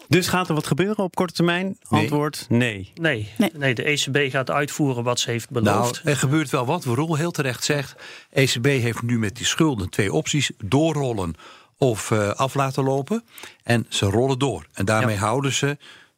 Dus 0.08 0.28
gaat 0.28 0.49
er 0.49 0.55
wat 0.55 0.66
gebeuren 0.66 1.05
op 1.05 1.14
korte 1.14 1.32
termijn? 1.32 1.79
Antwoord 1.88 2.46
nee. 2.48 2.93
nee. 2.94 3.32
Nee. 3.53 3.74
de 3.74 3.82
ECB 3.82 4.31
gaat 4.31 4.50
uitvoeren 4.50 5.05
wat 5.05 5.20
ze 5.20 5.31
heeft 5.31 5.50
beloofd. 5.50 5.94
Nou, 5.94 6.15
er 6.15 6.17
gebeurt 6.17 6.50
wel 6.50 6.67
wat. 6.67 6.84
Roel 6.84 7.15
heel 7.15 7.31
terecht 7.31 7.65
zegt. 7.65 7.94
ECB 8.31 8.65
heeft 8.65 9.03
nu 9.03 9.19
met 9.19 9.36
die 9.36 9.46
schulden 9.46 9.91
twee 9.91 10.12
opties. 10.12 10.50
Doorrollen 10.65 11.34
of 11.79 12.10
uh, 12.10 12.29
af 12.29 12.55
laten 12.55 12.84
lopen. 12.84 13.24
En 13.62 13.86
ze 13.88 14.06
rollen 14.06 14.38
door. 14.38 14.67
En 14.72 14.84
daarmee 14.84 15.17
houden 15.17 15.53
ze 15.53 15.77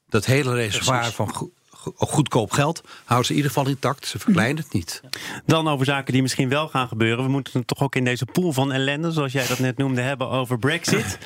dat 0.09 0.25
hele 0.25 0.55
reservoir 0.55 1.05
van 1.05 1.51
goedkoop 1.97 2.53
geld 2.53 2.83
houden 3.05 3.27
ze 3.27 3.33
in 3.33 3.37
ieder 3.37 3.53
geval 3.53 3.71
intact. 3.71 4.07
Ze 4.07 4.19
verkleinen 4.19 4.63
het 4.63 4.73
niet. 4.73 5.03
Dan 5.47 5.69
over 5.69 5.87
zaken 5.87 6.13
die 6.13 6.23
misschien 6.23 6.49
wel 6.49 6.69
gaan 6.69 6.89
gebeuren. 6.89 7.25
We 7.25 7.31
moeten 7.31 7.59
het 7.59 7.67
toch 7.67 7.83
ook 7.83 7.95
in 7.95 8.05
deze 8.05 8.27
pool 8.27 8.53
van 8.53 8.73
ellende, 8.73 9.13
zoals 9.13 9.33
jij 9.33 9.47
dat 9.47 9.59
net 9.59 9.77
noemde, 9.77 10.01
hebben 10.01 10.29
over 10.29 10.59
Brexit. 10.59 11.19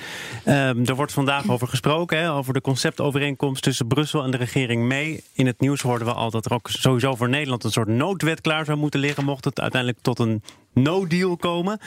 um, 0.47 0.87
er 0.87 0.95
wordt 0.95 1.13
vandaag 1.13 1.49
over 1.49 1.69
gesproken, 1.69 2.19
hè, 2.19 2.33
over 2.33 2.53
de 2.53 2.61
conceptovereenkomst 2.61 3.63
tussen 3.63 3.87
Brussel 3.87 4.23
en 4.23 4.31
de 4.31 4.37
regering 4.37 4.83
mee. 4.83 5.25
In 5.33 5.47
het 5.47 5.61
nieuws 5.61 5.81
hoorden 5.81 6.07
we 6.07 6.13
al 6.13 6.31
dat 6.31 6.45
er 6.45 6.53
ook 6.53 6.69
sowieso 6.71 7.15
voor 7.15 7.29
Nederland 7.29 7.65
een 7.65 7.71
soort 7.71 7.89
noodwet 7.89 8.41
klaar 8.41 8.65
zou 8.65 8.79
moeten 8.79 9.01
liggen, 9.01 9.25
mocht 9.25 9.45
het 9.45 9.61
uiteindelijk 9.61 10.03
tot 10.03 10.19
een 10.19 10.43
no-deal 10.73 11.37
komen. 11.37 11.79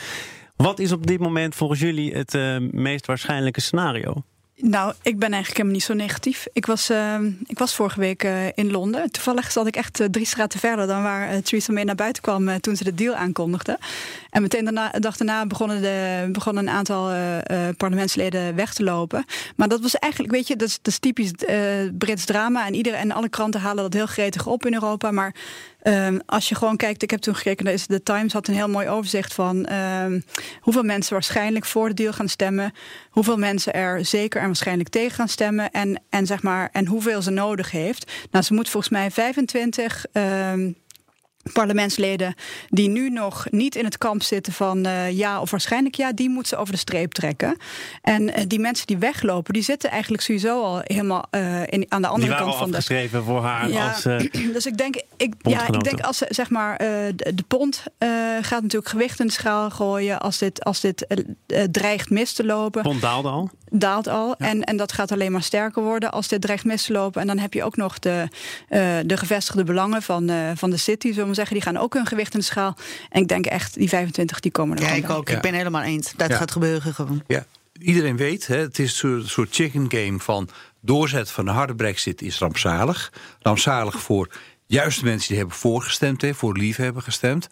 Wat 0.55 0.79
is 0.79 0.91
op 0.91 1.07
dit 1.07 1.19
moment 1.19 1.55
volgens 1.55 1.79
jullie 1.79 2.13
het 2.13 2.33
uh, 2.33 2.57
meest 2.71 3.05
waarschijnlijke 3.05 3.61
scenario? 3.61 4.23
Nou, 4.59 4.93
ik 5.01 5.19
ben 5.19 5.31
eigenlijk 5.31 5.57
helemaal 5.57 5.73
niet 5.73 5.83
zo 5.83 5.93
negatief. 5.93 6.47
Ik 6.53 6.65
was, 6.65 6.89
uh, 6.89 7.19
ik 7.45 7.57
was 7.57 7.75
vorige 7.75 7.99
week 7.99 8.23
uh, 8.23 8.45
in 8.55 8.71
Londen. 8.71 9.11
Toevallig 9.11 9.51
zat 9.51 9.67
ik 9.67 9.75
echt 9.75 9.99
uh, 9.99 10.07
drie 10.07 10.25
straten 10.25 10.59
verder 10.59 10.87
dan 10.87 11.03
waar 11.03 11.33
uh, 11.33 11.37
Theresa 11.37 11.73
May 11.73 11.83
naar 11.83 11.95
buiten 11.95 12.21
kwam 12.21 12.59
toen 12.59 12.75
ze 12.75 12.83
de 12.83 12.93
deal 12.93 13.15
aankondigde. 13.15 13.79
En 14.29 14.41
meteen 14.41 14.63
daarna, 14.63 14.89
de 14.89 14.99
dag 14.99 15.17
daarna 15.17 15.45
begonnen, 15.45 15.81
de, 15.81 16.29
begonnen 16.31 16.67
een 16.67 16.73
aantal 16.73 17.11
parlementsleden 17.77 18.55
weg 18.55 18.73
te 18.73 18.83
lopen. 18.83 19.25
Maar 19.55 19.67
dat 19.67 19.81
was 19.81 19.95
eigenlijk, 19.95 20.33
weet 20.33 20.47
je, 20.47 20.55
dat 20.55 20.67
is, 20.67 20.75
dat 20.81 20.87
is 20.87 20.99
typisch 20.99 21.31
Brits 21.97 22.25
drama. 22.25 22.65
En, 22.65 22.73
iedereen, 22.73 22.99
en 22.99 23.11
alle 23.11 23.29
kranten 23.29 23.61
halen 23.61 23.83
dat 23.83 23.93
heel 23.93 24.05
gretig 24.05 24.47
op 24.47 24.65
in 24.65 24.73
Europa. 24.73 25.11
Maar 25.11 25.33
Um, 25.87 26.21
als 26.25 26.49
je 26.49 26.55
gewoon 26.55 26.77
kijkt, 26.77 27.03
ik 27.03 27.11
heb 27.11 27.19
toen 27.19 27.35
gekeken, 27.35 27.79
de 27.87 28.03
Times 28.03 28.33
had 28.33 28.47
een 28.47 28.53
heel 28.53 28.69
mooi 28.69 28.89
overzicht 28.89 29.33
van 29.33 29.73
um, 29.73 30.23
hoeveel 30.59 30.83
mensen 30.83 31.13
waarschijnlijk 31.13 31.65
voor 31.65 31.87
de 31.87 31.93
deal 31.93 32.13
gaan 32.13 32.29
stemmen, 32.29 32.73
hoeveel 33.09 33.37
mensen 33.37 33.73
er 33.73 34.05
zeker 34.05 34.41
en 34.41 34.45
waarschijnlijk 34.45 34.89
tegen 34.89 35.15
gaan 35.15 35.27
stemmen 35.27 35.71
en, 35.71 36.01
en, 36.09 36.25
zeg 36.25 36.43
maar, 36.43 36.69
en 36.71 36.87
hoeveel 36.87 37.21
ze 37.21 37.31
nodig 37.31 37.71
heeft. 37.71 38.11
Nou, 38.31 38.43
ze 38.43 38.53
moet 38.53 38.69
volgens 38.69 38.91
mij 38.91 39.11
25 39.11 40.05
um, 40.13 40.75
parlementsleden 41.53 42.35
die 42.69 42.89
nu 42.89 43.09
nog 43.09 43.47
niet 43.49 43.75
in 43.75 43.85
het 43.85 43.97
kamp 43.97 44.23
zitten 44.23 44.53
van 44.53 44.87
uh, 44.87 45.11
ja 45.11 45.41
of 45.41 45.51
waarschijnlijk 45.51 45.95
ja, 45.95 46.11
die 46.11 46.29
moeten 46.29 46.47
ze 46.49 46.57
over 46.57 46.73
de 46.73 46.79
streep 46.79 47.11
trekken. 47.11 47.57
En 48.01 48.21
uh, 48.21 48.35
die 48.47 48.59
mensen 48.59 48.87
die 48.87 48.97
weglopen, 48.97 49.53
die 49.53 49.63
zitten 49.63 49.89
eigenlijk 49.89 50.23
sowieso 50.23 50.63
al 50.63 50.81
helemaal 50.83 51.25
uh, 51.31 51.61
in, 51.65 51.85
aan 51.89 52.01
de 52.01 52.07
andere 52.07 52.35
kant 52.35 52.55
van 52.55 52.69
de. 52.69 52.75
geschreven 52.75 53.23
voor 53.23 53.43
haar 53.43 53.69
ja, 53.69 53.87
als. 53.87 54.03
dus 54.53 54.65
ik 54.65 54.77
denk, 54.77 54.95
ik, 55.17 55.33
ja, 55.41 55.67
ik 55.67 55.83
denk 55.83 55.99
als 56.01 56.17
ze 56.17 56.25
zeg 56.29 56.49
maar 56.49 56.77
de, 56.77 57.13
de, 57.15 57.43
pond 57.47 57.83
gaat 58.41 58.61
natuurlijk 58.61 58.91
gewicht 58.91 59.19
in 59.19 59.27
de 59.27 59.33
schaal 59.33 59.69
gooien 59.69 60.19
als 60.19 60.37
dit, 60.37 60.63
als 60.63 60.79
dit 60.79 61.07
dreigt 61.71 62.09
mis 62.09 62.33
te 62.33 62.45
lopen. 62.45 62.81
Pond 62.81 63.01
daalde 63.01 63.29
al. 63.29 63.49
Daalt 63.69 64.07
al. 64.07 64.35
Ja. 64.37 64.47
En, 64.47 64.63
en 64.63 64.77
dat 64.77 64.91
gaat 64.91 65.11
alleen 65.11 65.31
maar 65.31 65.43
sterker 65.43 65.83
worden 65.83 66.11
als 66.11 66.27
dit 66.27 66.41
dreigt 66.41 66.65
mis 66.65 66.85
te 66.85 66.91
lopen. 66.91 67.21
En 67.21 67.27
dan 67.27 67.37
heb 67.37 67.53
je 67.53 67.63
ook 67.63 67.75
nog 67.75 67.99
de, 67.99 68.27
de 69.05 69.17
gevestigde 69.17 69.63
belangen 69.63 70.01
van, 70.01 70.31
van 70.55 70.69
de 70.69 70.77
city, 70.77 71.13
zullen 71.13 71.29
we 71.29 71.33
zeggen, 71.33 71.53
die 71.53 71.63
gaan 71.63 71.77
ook 71.77 71.93
hun 71.93 72.05
gewicht 72.05 72.33
in 72.33 72.39
de 72.39 72.45
schaal. 72.45 72.75
En 73.09 73.21
ik 73.21 73.27
denk 73.27 73.45
echt, 73.45 73.73
die 73.73 73.89
25 73.89 74.39
die 74.39 74.51
komen 74.51 74.77
er 74.77 74.83
Ja, 74.83 74.91
ik 74.91 75.09
ook. 75.09 75.29
Ik 75.29 75.41
ben 75.41 75.53
helemaal 75.53 75.81
eens. 75.83 76.13
Dat 76.15 76.33
gaat 76.33 76.51
gebeuren 76.51 76.93
gewoon. 76.93 77.23
Ja. 77.27 77.45
Iedereen 77.79 78.17
weet, 78.17 78.47
hè, 78.47 78.57
het 78.57 78.79
is 78.79 79.01
een 79.01 79.23
soort 79.27 79.55
chicken 79.55 79.85
game 79.89 80.19
van 80.19 80.49
doorzetten 80.81 81.33
van 81.33 81.47
een 81.47 81.53
harde 81.53 81.75
brexit 81.75 82.21
is 82.21 82.37
rampzalig. 82.39 83.11
Rampzalig 83.39 84.01
voor 84.01 84.29
juist 84.67 84.99
de 84.99 85.05
mensen 85.05 85.27
die 85.27 85.37
hebben 85.37 85.55
voorgestemd, 85.55 86.21
hè, 86.21 86.33
voor 86.33 86.57
lief 86.57 86.77
hebben 86.77 87.03
gestemd. 87.03 87.47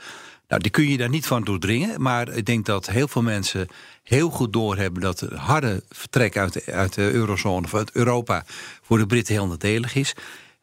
Nou, 0.48 0.62
die 0.62 0.72
kun 0.72 0.90
je 0.90 0.98
daar 0.98 1.10
niet 1.10 1.28
van 1.28 1.44
doordringen. 1.44 2.02
Maar 2.02 2.30
ik 2.30 2.46
denk 2.46 2.66
dat 2.66 2.90
heel 2.90 3.08
veel 3.08 3.22
mensen 3.22 3.68
heel 4.04 4.30
goed 4.30 4.54
doorhebben 4.54 5.02
dat 5.02 5.20
het 5.20 5.34
harde 5.34 5.84
vertrek 5.90 6.38
uit 6.38 6.54
de, 6.54 6.64
uit 6.72 6.94
de 6.94 7.12
eurozone 7.12 7.66
of 7.66 7.74
uit 7.74 7.92
Europa 7.92 8.46
voor 8.82 8.98
de 8.98 9.06
Britten 9.06 9.34
heel 9.34 9.48
nadelig 9.48 9.96
is. 9.96 10.14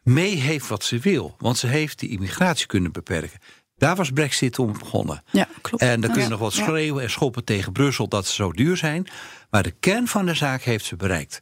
May 0.03 0.29
heeft 0.29 0.69
wat 0.69 0.85
ze 0.85 0.99
wil, 0.99 1.37
want 1.39 1.59
ze 1.59 1.67
heeft 1.67 1.99
die 1.99 2.11
immigratie 2.11 2.67
kunnen 2.67 2.93
beperken. 2.93 3.41
Daar 3.77 3.97
was 3.97 4.11
Brexit 4.11 4.59
om 4.59 4.73
begonnen. 4.79 5.23
Ja, 5.31 5.49
klopt. 5.61 5.83
En 5.83 6.01
dan 6.01 6.13
kun 6.13 6.23
je 6.23 6.29
nog 6.29 6.39
wat 6.41 6.53
schreeuwen 6.53 7.03
en 7.03 7.11
schoppen 7.11 7.45
tegen 7.45 7.73
Brussel 7.73 8.09
dat 8.09 8.27
ze 8.27 8.35
zo 8.35 8.53
duur 8.53 8.77
zijn. 8.77 9.07
Maar 9.51 9.63
de 9.63 9.75
kern 9.81 10.09
van 10.09 10.27
de 10.27 10.35
zaak 10.35 10.63
heeft 10.63 10.85
ze 10.85 10.97
bereikt. 10.97 11.41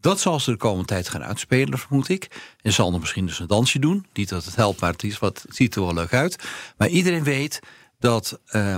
Dat 0.00 0.20
zal 0.20 0.40
ze 0.40 0.50
de 0.50 0.56
komende 0.56 0.86
tijd 0.86 1.08
gaan 1.08 1.24
uitspelen, 1.24 1.78
vermoed 1.78 2.08
ik. 2.08 2.54
En 2.62 2.72
zal 2.72 2.92
er 2.92 2.98
misschien 2.98 3.26
dus 3.26 3.38
een 3.38 3.46
dansje 3.46 3.78
doen. 3.78 4.06
Niet 4.12 4.28
dat 4.28 4.44
het 4.44 4.56
helpt, 4.56 4.80
maar 4.80 4.92
het, 4.92 5.02
is 5.02 5.18
wat, 5.18 5.44
ziet 5.48 5.74
er 5.74 5.82
wel 5.82 5.94
leuk 5.94 6.12
uit. 6.12 6.48
Maar 6.76 6.88
iedereen 6.88 7.24
weet 7.24 7.60
dat 7.98 8.40
uh, 8.52 8.76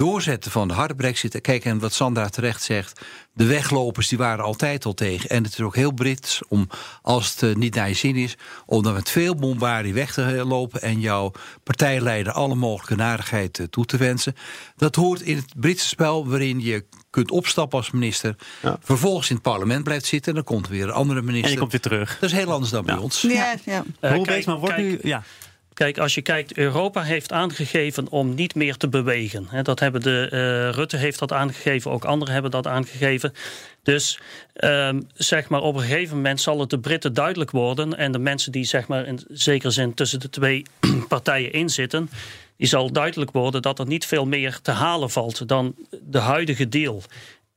doorzetten 0.00 0.50
van 0.50 0.68
de 0.68 0.74
harde 0.74 0.94
brexit... 0.94 1.40
Kijk, 1.40 1.64
en 1.64 1.78
wat 1.78 1.92
Sandra 1.92 2.28
terecht 2.28 2.62
zegt... 2.62 3.00
de 3.32 3.44
weglopers 3.44 4.08
die 4.08 4.18
waren 4.18 4.44
altijd 4.44 4.84
al 4.84 4.94
tegen. 4.94 5.30
En 5.30 5.42
het 5.44 5.52
is 5.52 5.60
ook 5.60 5.74
heel 5.74 5.92
Brits 5.92 6.40
om, 6.48 6.68
als 7.02 7.40
het 7.40 7.56
niet 7.56 7.74
naar 7.74 7.88
je 7.88 7.94
zin 7.94 8.16
is... 8.16 8.36
om 8.66 8.82
dan 8.82 8.92
met 8.92 9.10
veel 9.10 9.34
bombardie 9.34 9.94
weg 9.94 10.12
te 10.12 10.44
lopen... 10.46 10.82
en 10.82 11.00
jouw 11.00 11.32
partijleider 11.62 12.32
alle 12.32 12.54
mogelijke 12.54 12.94
narigheid 12.94 13.66
toe 13.70 13.84
te 13.84 13.96
wensen. 13.96 14.34
Dat 14.76 14.94
hoort 14.94 15.20
in 15.20 15.36
het 15.36 15.52
Britse 15.56 15.88
spel 15.88 16.28
waarin 16.28 16.60
je 16.60 16.84
kunt 17.10 17.30
opstappen 17.30 17.78
als 17.78 17.90
minister... 17.90 18.36
Ja. 18.62 18.78
vervolgens 18.82 19.28
in 19.28 19.34
het 19.34 19.44
parlement 19.44 19.84
blijft 19.84 20.06
zitten... 20.06 20.34
dan 20.34 20.44
komt 20.44 20.66
er 20.66 20.72
weer 20.72 20.84
een 20.84 20.90
andere 20.90 21.22
minister. 21.22 21.46
En 21.46 21.52
je 21.52 21.58
komt 21.58 21.72
weer 21.72 21.80
terug. 21.80 22.18
Dat 22.20 22.30
is 22.30 22.36
heel 22.36 22.52
anders 22.52 22.70
dan 22.70 22.84
bij 22.84 22.96
ons. 22.96 23.20
Ja, 23.20 23.54
ja. 23.64 23.84
Uh, 24.00 24.12
Hoe 24.12 24.24
kijk, 24.24 24.44
wordt 24.44 24.74
kijk, 24.74 24.78
nu... 24.78 24.98
Ja. 25.02 25.22
Kijk, 25.80 25.98
als 25.98 26.14
je 26.14 26.22
kijkt, 26.22 26.56
Europa 26.56 27.02
heeft 27.02 27.32
aangegeven 27.32 28.10
om 28.10 28.34
niet 28.34 28.54
meer 28.54 28.76
te 28.76 28.88
bewegen. 28.88 29.48
Dat 29.62 29.80
hebben 29.80 30.00
de, 30.00 30.28
uh, 30.32 30.74
Rutte 30.74 30.96
heeft 30.96 31.18
dat 31.18 31.32
aangegeven, 31.32 31.90
ook 31.90 32.04
anderen 32.04 32.32
hebben 32.32 32.50
dat 32.50 32.66
aangegeven. 32.66 33.32
Dus 33.82 34.20
um, 34.64 35.06
zeg 35.14 35.48
maar, 35.48 35.60
op 35.60 35.74
een 35.74 35.80
gegeven 35.80 36.16
moment 36.16 36.40
zal 36.40 36.60
het 36.60 36.70
de 36.70 36.78
Britten 36.78 37.14
duidelijk 37.14 37.50
worden. 37.50 37.96
En 37.96 38.12
de 38.12 38.18
mensen 38.18 38.52
die 38.52 38.64
zeg 38.64 38.88
maar, 38.88 39.06
in 39.06 39.20
zekere 39.28 39.70
zin 39.70 39.94
tussen 39.94 40.20
de 40.20 40.30
twee 40.30 40.62
partijen 41.08 41.52
inzitten. 41.52 42.10
Die 42.56 42.68
zal 42.68 42.92
duidelijk 42.92 43.30
worden 43.30 43.62
dat 43.62 43.78
er 43.78 43.86
niet 43.86 44.06
veel 44.06 44.26
meer 44.26 44.58
te 44.62 44.70
halen 44.70 45.10
valt 45.10 45.48
dan 45.48 45.74
de 46.02 46.18
huidige 46.18 46.68
deal. 46.68 47.02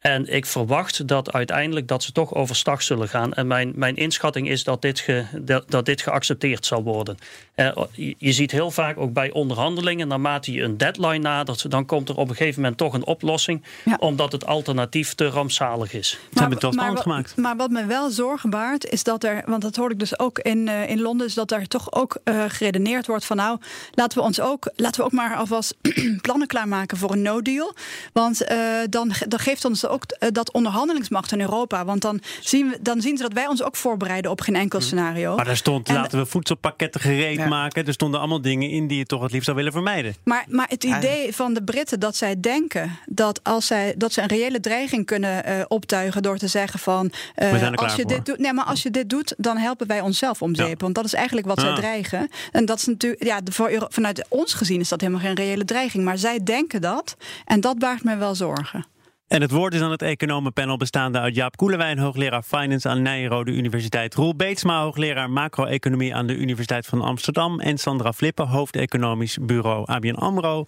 En 0.03 0.33
ik 0.33 0.45
verwacht 0.45 1.07
dat 1.07 1.33
uiteindelijk 1.33 1.87
dat 1.87 2.03
ze 2.03 2.11
toch 2.11 2.33
overstag 2.33 2.81
zullen 2.81 3.09
gaan. 3.09 3.33
En 3.33 3.47
mijn, 3.47 3.71
mijn 3.75 3.95
inschatting 3.95 4.49
is 4.49 4.63
dat 4.63 4.81
dit, 4.81 4.99
ge, 4.99 5.25
dat, 5.41 5.71
dat 5.71 5.85
dit 5.85 6.01
geaccepteerd 6.01 6.65
zal 6.65 6.83
worden. 6.83 7.17
Uh, 7.55 7.77
je, 7.91 8.15
je, 8.17 8.31
ziet 8.31 8.51
heel 8.51 8.71
vaak 8.71 8.97
ook 8.97 9.13
bij 9.13 9.31
onderhandelingen, 9.31 10.07
naarmate 10.07 10.51
je 10.51 10.61
een 10.61 10.77
deadline 10.77 11.17
nadert, 11.17 11.71
dan 11.71 11.85
komt 11.85 12.09
er 12.09 12.17
op 12.17 12.29
een 12.29 12.35
gegeven 12.35 12.61
moment 12.61 12.77
toch 12.77 12.93
een 12.93 13.05
oplossing, 13.05 13.63
ja. 13.85 13.95
omdat 13.99 14.31
het 14.31 14.45
alternatief 14.45 15.13
te 15.13 15.27
rampzalig 15.27 15.93
is. 15.93 16.09
Ze 16.09 16.17
hebben 16.39 16.59
het 16.59 16.75
wel 16.75 16.95
gemaakt. 16.95 17.37
Maar 17.37 17.55
wat 17.55 17.69
me 17.69 17.85
wel 17.85 18.09
zorgen 18.09 18.49
baart, 18.49 18.85
is 18.85 19.03
dat 19.03 19.23
er, 19.23 19.43
want 19.45 19.61
dat 19.61 19.75
hoorde 19.75 19.93
ik 19.93 19.99
dus 19.99 20.19
ook 20.19 20.39
in, 20.39 20.67
uh, 20.67 20.89
in 20.89 21.01
Londen, 21.01 21.27
is 21.27 21.33
dat 21.33 21.51
er 21.51 21.67
toch 21.67 21.91
ook 21.91 22.17
uh, 22.23 22.43
geredeneerd 22.47 23.07
wordt 23.07 23.25
van 23.25 23.37
nou, 23.37 23.59
laten 23.91 24.17
we 24.17 24.23
ons 24.23 24.39
ook, 24.39 24.71
laten 24.75 24.99
we 24.99 25.05
ook 25.05 25.11
maar 25.11 25.35
alvast 25.35 25.75
plannen 26.21 26.47
klaarmaken 26.47 26.97
voor 26.97 27.11
een 27.11 27.21
no-deal. 27.21 27.73
Want 28.13 28.47
dan, 28.89 29.11
dan 29.27 29.39
geeft 29.39 29.65
ons 29.65 29.87
ook 29.93 30.33
dat 30.33 30.51
onderhandelingsmacht 30.51 31.31
in 31.31 31.41
Europa. 31.41 31.85
Want 31.85 32.01
dan 32.01 32.21
zien, 32.39 32.69
we, 32.69 32.77
dan 32.81 33.01
zien 33.01 33.17
ze 33.17 33.23
dat 33.23 33.33
wij 33.33 33.47
ons 33.47 33.63
ook 33.63 33.75
voorbereiden 33.75 34.31
op 34.31 34.41
geen 34.41 34.55
enkel 34.55 34.81
scenario. 34.81 35.35
Maar 35.35 35.45
daar 35.45 35.57
stond, 35.57 35.87
en, 35.87 35.95
laten 35.95 36.19
we 36.19 36.25
voedselpakketten 36.25 37.01
gereed 37.01 37.37
ja. 37.37 37.47
maken. 37.47 37.85
Er 37.85 37.93
stonden 37.93 38.19
allemaal 38.19 38.41
dingen 38.41 38.69
in 38.69 38.87
die 38.87 38.97
je 38.97 39.05
toch 39.05 39.21
het 39.21 39.31
liefst 39.31 39.45
zou 39.45 39.57
willen 39.57 39.71
vermijden. 39.71 40.15
Maar, 40.23 40.45
maar 40.47 40.67
het 40.69 40.83
idee 40.83 41.35
van 41.35 41.53
de 41.53 41.63
Britten 41.63 41.99
dat 41.99 42.15
zij 42.15 42.39
denken 42.39 42.97
dat 43.05 43.43
als 43.43 43.67
zij 43.67 43.93
dat 43.97 44.13
ze 44.13 44.21
een 44.21 44.27
reële 44.27 44.59
dreiging 44.59 45.05
kunnen 45.05 45.49
uh, 45.49 45.65
optuigen 45.67 46.21
door 46.21 46.37
te 46.37 46.47
zeggen 46.47 46.79
van 46.79 47.11
uh, 47.35 47.71
als 47.71 47.95
je 47.95 48.05
dit 48.05 48.25
doet, 48.25 48.37
nee, 48.37 48.53
maar 48.53 48.65
als 48.65 48.83
je 48.83 48.91
dit 48.91 49.09
doet, 49.09 49.33
dan 49.37 49.57
helpen 49.57 49.87
wij 49.87 50.01
onszelf 50.01 50.41
om 50.41 50.55
zeep. 50.55 50.67
Ja. 50.67 50.75
Want 50.77 50.95
dat 50.95 51.05
is 51.05 51.13
eigenlijk 51.13 51.47
wat 51.47 51.57
ah. 51.57 51.65
zij 51.65 51.75
dreigen. 51.75 52.29
En 52.51 52.65
dat 52.65 52.77
is 52.77 52.85
natuurlijk, 52.85 53.23
ja, 53.23 53.39
voor, 53.51 53.87
vanuit 53.89 54.25
ons 54.29 54.53
gezien 54.53 54.79
is 54.79 54.89
dat 54.89 55.01
helemaal 55.01 55.21
geen 55.21 55.35
reële 55.35 55.65
dreiging. 55.65 56.03
Maar 56.03 56.17
zij 56.17 56.43
denken 56.43 56.81
dat. 56.81 57.15
En 57.45 57.61
dat 57.61 57.79
baart 57.79 58.03
me 58.03 58.15
wel 58.15 58.35
zorgen. 58.35 58.85
En 59.27 59.41
het 59.41 59.51
woord 59.51 59.73
is 59.73 59.81
aan 59.81 59.91
het 59.91 60.01
economenpanel 60.01 60.77
bestaande 60.77 61.19
uit 61.19 61.35
Jaap 61.35 61.55
Koelewijn, 61.55 61.99
hoogleraar 61.99 62.43
Finance 62.43 62.89
aan 62.89 63.01
Nijrode 63.01 63.51
Universiteit. 63.51 64.15
Roel 64.15 64.35
Beetsma, 64.35 64.81
hoogleraar 64.81 65.29
macro-economie 65.29 66.15
aan 66.15 66.27
de 66.27 66.35
Universiteit 66.35 66.85
van 66.85 67.01
Amsterdam. 67.01 67.59
En 67.59 67.77
Sandra 67.77 68.13
Flippen, 68.13 68.47
hoofdeconomisch 68.47 69.37
bureau 69.41 69.85
ABN 69.85 70.13
AMRO. 70.13 70.65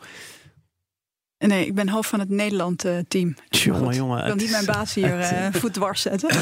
Nee, 1.37 1.65
ik 1.65 1.75
ben 1.75 1.89
hoofd 1.89 2.09
van 2.09 2.19
het 2.19 2.29
Nederland-team. 2.29 3.27
Uh, 3.27 3.61
jongen, 3.61 3.95
jongen. 3.95 4.19
Ik 4.19 4.25
wil 4.25 4.35
niet 4.35 4.51
mijn 4.51 4.65
baas 4.65 4.93
hier 4.93 5.19
uh, 5.19 5.47
voet 5.51 5.73
dwars 5.73 6.01
zetten. 6.01 6.29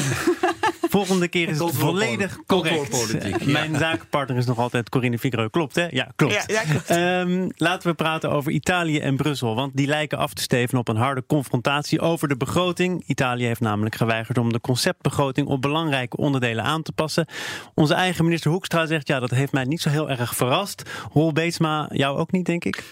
Volgende 0.94 1.28
keer 1.28 1.48
is 1.48 1.58
het 1.58 1.74
volledig 1.74 2.38
correct. 2.46 3.46
Mijn 3.46 3.76
zakenpartner 3.76 4.36
is 4.36 4.46
nog 4.46 4.58
altijd 4.58 4.88
Corinne 4.88 5.18
Figaro. 5.18 5.48
Klopt, 5.48 5.74
hè? 5.74 5.86
Ja, 5.90 6.12
klopt. 6.16 6.34
Ja, 6.34 6.42
ja, 6.46 6.62
klopt. 6.70 6.90
Um, 6.90 7.50
laten 7.56 7.88
we 7.88 7.94
praten 7.94 8.30
over 8.30 8.52
Italië 8.52 8.98
en 8.98 9.16
Brussel. 9.16 9.54
Want 9.54 9.76
die 9.76 9.86
lijken 9.86 10.18
af 10.18 10.34
te 10.34 10.42
steven 10.42 10.78
op 10.78 10.88
een 10.88 10.96
harde 10.96 11.24
confrontatie 11.26 12.00
over 12.00 12.28
de 12.28 12.36
begroting. 12.36 13.02
Italië 13.06 13.44
heeft 13.44 13.60
namelijk 13.60 13.94
geweigerd 13.94 14.38
om 14.38 14.52
de 14.52 14.60
conceptbegroting 14.60 15.46
op 15.46 15.62
belangrijke 15.62 16.16
onderdelen 16.16 16.64
aan 16.64 16.82
te 16.82 16.92
passen. 16.92 17.26
Onze 17.74 17.94
eigen 17.94 18.24
minister 18.24 18.50
Hoekstra 18.50 18.86
zegt, 18.86 19.08
ja, 19.08 19.20
dat 19.20 19.30
heeft 19.30 19.52
mij 19.52 19.64
niet 19.64 19.80
zo 19.80 19.88
heel 19.88 20.10
erg 20.10 20.36
verrast. 20.36 20.90
Roel 21.12 21.32
Beetsma, 21.32 21.88
jou 21.92 22.18
ook 22.18 22.32
niet, 22.32 22.46
denk 22.46 22.64
ik? 22.64 22.84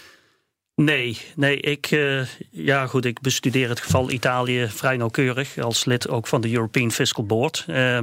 Nee, 0.74 1.18
nee, 1.36 1.60
ik, 1.60 1.90
uh, 1.90 2.22
ja 2.50 2.86
goed, 2.86 3.04
ik 3.04 3.20
bestudeer 3.20 3.68
het 3.68 3.80
geval 3.80 4.10
Italië 4.10 4.68
vrij 4.68 4.96
nauwkeurig 4.96 5.58
als 5.58 5.84
lid 5.84 6.08
ook 6.08 6.26
van 6.26 6.40
de 6.40 6.52
European 6.52 6.90
Fiscal 6.90 7.24
Board. 7.24 7.64
Uh, 7.68 7.98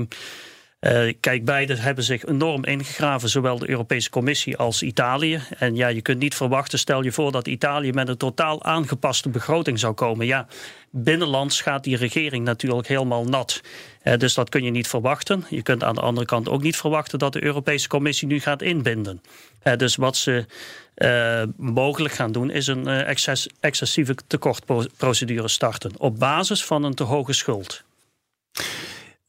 uh, 0.80 1.14
kijk, 1.20 1.46
beide 1.46 1.76
hebben 1.76 2.04
zich 2.04 2.26
enorm 2.26 2.66
ingegraven, 2.66 3.30
zowel 3.30 3.60
de 3.60 3.70
Europese 3.70 4.10
Commissie 4.10 4.58
als 4.58 4.84
Italië. 4.84 5.42
En 5.58 5.76
ja, 5.76 5.88
je 5.88 6.02
kunt 6.02 6.20
niet 6.20 6.36
verwachten, 6.36 6.80
stel 6.80 7.04
je 7.04 7.12
voor 7.12 7.32
dat 7.32 7.48
Italië 7.48 7.92
met 7.92 8.08
een 8.08 8.18
totaal 8.18 8.64
aangepaste 8.64 9.30
begroting 9.30 9.80
zou 9.80 9.94
komen. 9.94 10.26
Ja, 10.26 10.48
binnenlands 10.92 11.62
gaat 11.62 11.84
die 11.84 11.98
regering 11.98 12.46
natuurlijk 12.46 12.88
helemaal 12.88 13.26
nat. 13.26 13.62
Uh, 14.10 14.18
dus 14.18 14.34
dat 14.34 14.50
kun 14.50 14.64
je 14.64 14.72
niet 14.72 14.88
verwachten. 14.88 15.46
Je 15.50 15.62
kunt 15.62 15.84
aan 15.84 15.96
de 15.96 16.02
andere 16.02 16.26
kant 16.26 16.50
ook 16.50 16.62
niet 16.62 16.78
verwachten 16.78 17.20
dat 17.20 17.34
de 17.34 17.44
Europese 17.44 17.88
Commissie 17.88 18.28
nu 18.28 18.40
gaat 18.40 18.62
inbinden. 18.62 19.22
Uh, 19.64 19.76
dus 19.76 19.96
wat 19.96 20.18
ze 20.18 20.46
uh, 20.96 21.44
mogelijk 21.58 22.14
gaan 22.14 22.32
doen, 22.32 22.50
is 22.50 22.68
een 22.68 22.88
excess, 22.88 23.48
excessieve 23.60 24.16
tekortprocedure 24.28 25.48
starten. 25.48 25.92
Op 25.98 26.20
basis 26.20 26.66
van 26.66 26.84
een 26.84 26.96
te 26.96 27.04
hoge 27.04 27.34
schuld. 27.34 27.84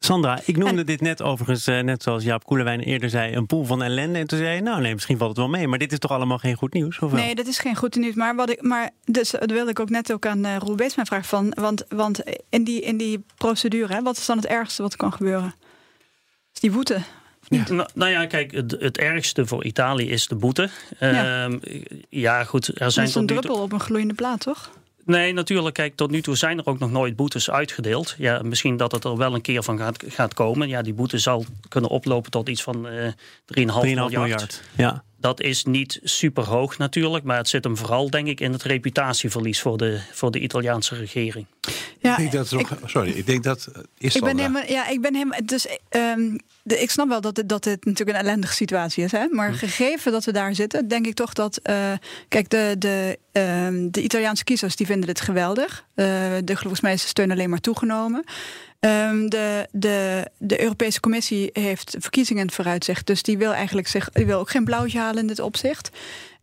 Sandra, 0.03 0.41
ik 0.45 0.57
noemde 0.57 0.81
en... 0.81 0.87
dit 0.87 1.01
net 1.01 1.23
overigens, 1.23 1.69
uh, 1.69 1.81
net 1.81 2.03
zoals 2.03 2.25
Jaap 2.25 2.45
Koelewijn 2.45 2.81
eerder 2.81 3.11
zei, 3.11 3.35
een 3.35 3.47
pool 3.47 3.65
van 3.65 3.83
ellende. 3.83 4.19
En 4.19 4.27
toen 4.27 4.39
zei 4.39 4.55
je, 4.55 4.61
nou 4.61 4.81
nee, 4.81 4.95
misschien 4.95 5.19
valt 5.19 5.31
het 5.31 5.39
wel 5.39 5.49
mee. 5.49 5.69
Maar 5.69 5.79
dit 5.79 5.93
is 5.93 5.99
toch 5.99 6.11
allemaal 6.11 6.39
geen 6.39 6.57
goed 6.57 6.73
nieuws? 6.73 6.99
Of 6.99 7.13
nee, 7.13 7.35
dat 7.35 7.47
is 7.47 7.59
geen 7.59 7.77
goed 7.77 7.95
nieuws. 7.95 8.15
Maar, 8.15 8.35
wat 8.35 8.51
ik, 8.51 8.63
maar 8.63 8.91
dus, 9.05 9.31
dat 9.31 9.51
wilde 9.51 9.71
ik 9.71 9.81
ook 9.81 9.91
net 9.91 10.13
ook 10.13 10.27
aan 10.27 10.47
uh, 10.47 10.57
Roel 10.57 10.75
Beetsma 10.75 11.05
vragen. 11.05 11.25
Van, 11.25 11.53
want, 11.55 11.85
want 11.89 12.23
in, 12.49 12.65
die, 12.65 12.81
in 12.81 12.97
die 12.97 13.25
procedure, 13.37 13.95
hè, 13.95 14.03
wat 14.03 14.17
is 14.17 14.27
dan 14.27 14.37
het 14.37 14.47
ergste 14.47 14.83
wat 14.83 14.97
kan 14.97 15.13
gebeuren? 15.13 15.55
Is 16.55 16.61
die 16.61 16.71
boete? 16.71 17.01
Ja. 17.49 17.65
Nou, 17.69 17.89
nou, 17.95 18.11
ja, 18.11 18.27
kijk, 18.27 18.53
het, 18.53 18.77
het, 18.79 18.99
ergste 18.99 19.47
voor 19.47 19.65
Italië 19.65 20.11
is 20.11 20.27
de 20.27 20.35
boete. 20.35 20.71
Ja, 20.99 21.49
uh, 21.49 21.59
ja 22.09 22.45
goed. 22.45 22.69
Er 22.69 22.75
zijn 22.91 23.07
dat 23.07 23.15
is 23.15 23.15
een 23.15 23.27
druppel 23.27 23.63
op 23.63 23.73
een 23.73 23.81
gloeiende 23.81 24.15
plaat, 24.15 24.41
toch? 24.41 24.71
Nee, 25.11 25.33
natuurlijk. 25.33 25.75
Kijk, 25.75 25.97
tot 25.97 26.11
nu 26.11 26.23
toe 26.23 26.37
zijn 26.37 26.59
er 26.59 26.67
ook 26.67 26.79
nog 26.79 26.91
nooit 26.91 27.17
boetes 27.17 27.51
uitgedeeld. 27.51 28.15
Ja, 28.19 28.43
misschien 28.43 28.77
dat 28.77 28.93
het 28.93 29.05
er 29.05 29.17
wel 29.17 29.35
een 29.35 29.41
keer 29.41 29.63
van 29.63 29.79
gaat, 29.79 30.05
gaat 30.07 30.35
komen. 30.35 30.69
Ja, 30.69 30.83
die 30.83 30.95
boete 30.95 31.19
zal 31.19 31.45
kunnen 31.69 31.91
oplopen 31.91 32.31
tot 32.31 32.49
iets 32.49 32.63
van 32.63 32.87
uh, 32.87 32.93
3,5 33.03 33.13
miljard. 33.55 34.13
miljard. 34.13 34.63
Ja. 34.77 35.05
Dat 35.17 35.41
is 35.41 35.65
niet 35.65 36.01
super 36.03 36.45
hoog 36.45 36.79
natuurlijk, 36.79 37.25
maar 37.25 37.37
het 37.37 37.49
zit 37.49 37.65
hem 37.65 37.77
vooral, 37.77 38.11
denk 38.11 38.27
ik, 38.27 38.41
in 38.41 38.53
het 38.53 38.63
reputatieverlies 38.63 39.61
voor 39.61 39.77
de, 39.77 40.01
voor 40.13 40.31
de 40.31 40.39
Italiaanse 40.39 40.95
regering. 40.95 41.47
Ja, 41.99 42.19
ik 42.19 42.31
denk 42.31 42.33
dat 42.33 42.63
sorry, 42.85 43.11
ik 43.11 43.27
denk 43.27 43.43
dat 43.43 43.69
eh, 43.73 43.83
is 43.99 44.17
ik 44.17 44.23
ben 44.23 44.39
helemaal, 44.39 44.63
ja, 44.67 44.89
ik 44.89 45.01
ben 45.01 45.15
helemaal. 45.15 45.41
Dus 45.45 45.67
de, 46.63 46.81
ik 46.81 46.91
snap 46.91 47.09
wel 47.09 47.21
dat 47.21 47.37
het, 47.37 47.49
dat 47.49 47.65
het 47.65 47.85
natuurlijk 47.85 48.19
een 48.19 48.25
ellendige 48.25 48.55
situatie 48.55 49.05
is. 49.05 49.13
Hè? 49.13 49.25
Hm. 49.25 49.35
Maar 49.35 49.53
gegeven 49.53 50.13
dat 50.13 50.25
we 50.25 50.33
daar 50.33 50.55
zitten, 50.55 50.89
denk 50.89 51.07
ik 51.07 51.15
toch 51.15 51.33
dat. 51.33 51.57
eh, 51.57 51.93
kijk, 52.29 52.51
de, 52.51 52.75
de, 52.79 53.19
ehm, 53.33 53.91
de 53.91 54.03
Italiaanse 54.03 54.45
kiezers 54.45 54.77
die 54.77 54.87
vinden 54.87 55.07
dit 55.07 55.21
geweldig. 55.21 55.85
Eh, 55.95 56.07
de 56.45 56.57
geloofsmeester 56.57 57.31
alleen 57.31 57.51
maar 57.51 57.61
toegenomen. 57.61 58.25
Ehm, 58.81 59.29
de, 59.29 59.69
de, 59.73 60.27
de 60.39 60.63
Europese 60.63 61.01
Commissie 61.01 61.51
heeft 61.53 61.97
verkiezingen 61.99 62.51
vooruitzicht. 62.51 63.07
Dus 63.07 63.23
die 63.23 63.39
wil 63.39 63.53
eigenlijk 63.53 63.89
zich, 63.89 64.11
die 64.11 64.27
wil 64.27 64.39
ook 64.39 64.51
geen 64.51 64.65
blauwtje 64.65 64.99
halen 64.99 65.21
in 65.21 65.27
dit 65.27 65.41
opzicht. 65.41 65.91